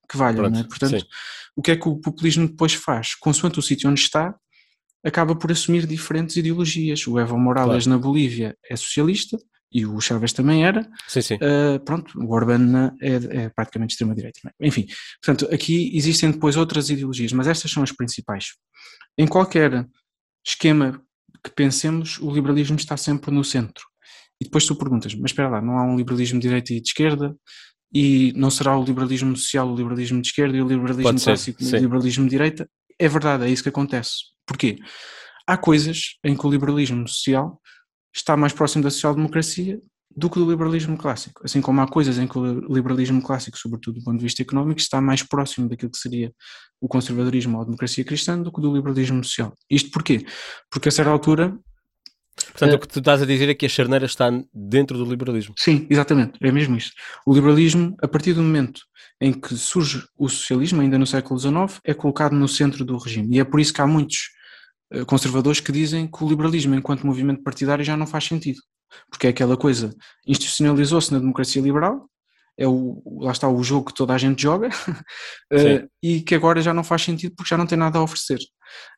[0.10, 0.64] que valham, né?
[0.64, 1.06] Portanto, sim.
[1.56, 3.16] o que é que o populismo depois faz?
[3.16, 4.36] Consoante o sítio onde está,
[5.04, 7.06] acaba por assumir diferentes ideologias.
[7.08, 7.90] O Evo Morales claro.
[7.90, 9.38] na Bolívia é socialista
[9.72, 10.88] e o Chávez também era.
[11.08, 11.36] Sim, sim.
[11.36, 14.40] Uh, pronto, o Orbán é, é praticamente extrema-direita.
[14.46, 14.68] É?
[14.68, 14.88] Enfim,
[15.22, 18.54] portanto, aqui existem depois outras ideologias, mas estas são as principais.
[19.18, 19.86] Em qualquer
[20.46, 21.02] esquema
[21.44, 23.84] que pensemos, o liberalismo está sempre no centro.
[24.40, 26.88] E depois tu perguntas, mas espera lá, não há um liberalismo de direita e de
[26.88, 27.36] esquerda?
[27.94, 31.78] E não será o liberalismo social o liberalismo de esquerda e o liberalismo clássico o
[31.78, 32.70] liberalismo de direita.
[33.00, 34.12] É verdade, é isso que acontece.
[34.46, 34.78] Porquê?
[35.46, 37.62] Há coisas em que o liberalismo social
[38.14, 39.80] está mais próximo da social-democracia
[40.16, 41.42] do que do liberalismo clássico.
[41.46, 44.80] Assim como há coisas em que o liberalismo clássico, sobretudo do ponto de vista económico,
[44.80, 46.34] está mais próximo daquilo que seria
[46.82, 49.54] o conservadorismo ou a democracia cristã do que do liberalismo social.
[49.70, 50.26] Isto porquê?
[50.72, 51.56] Porque a certa altura
[52.58, 52.76] Portanto, é.
[52.76, 55.54] o que tu estás a dizer é que a charneira está dentro do liberalismo.
[55.58, 56.92] Sim, exatamente, é mesmo isso.
[57.24, 58.82] O liberalismo, a partir do momento
[59.22, 63.36] em que surge o socialismo, ainda no século XIX, é colocado no centro do regime.
[63.36, 64.30] E é por isso que há muitos
[64.92, 68.60] eh, conservadores que dizem que o liberalismo, enquanto movimento partidário, já não faz sentido.
[69.10, 69.94] Porque é aquela coisa,
[70.26, 72.10] institucionalizou-se na democracia liberal,
[72.58, 74.70] é o, lá está o jogo que toda a gente joga
[75.54, 78.40] uh, e que agora já não faz sentido porque já não tem nada a oferecer.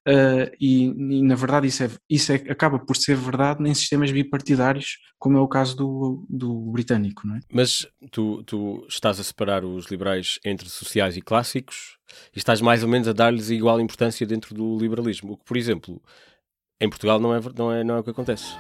[0.08, 4.12] Uh, e, e, na verdade isso, é, isso é, acaba por ser verdade em sistemas
[4.12, 7.28] bipartidários, como é o caso do, do britânico.
[7.28, 7.40] Não é?
[7.52, 11.98] Mas tu, tu estás a separar os liberais entre sociais e clássicos
[12.34, 15.58] e estás mais ou menos a dar-lhes igual importância dentro do liberalismo, o que, por
[15.58, 16.02] exemplo,
[16.80, 18.56] em Portugal não é, não é, não é o que acontece.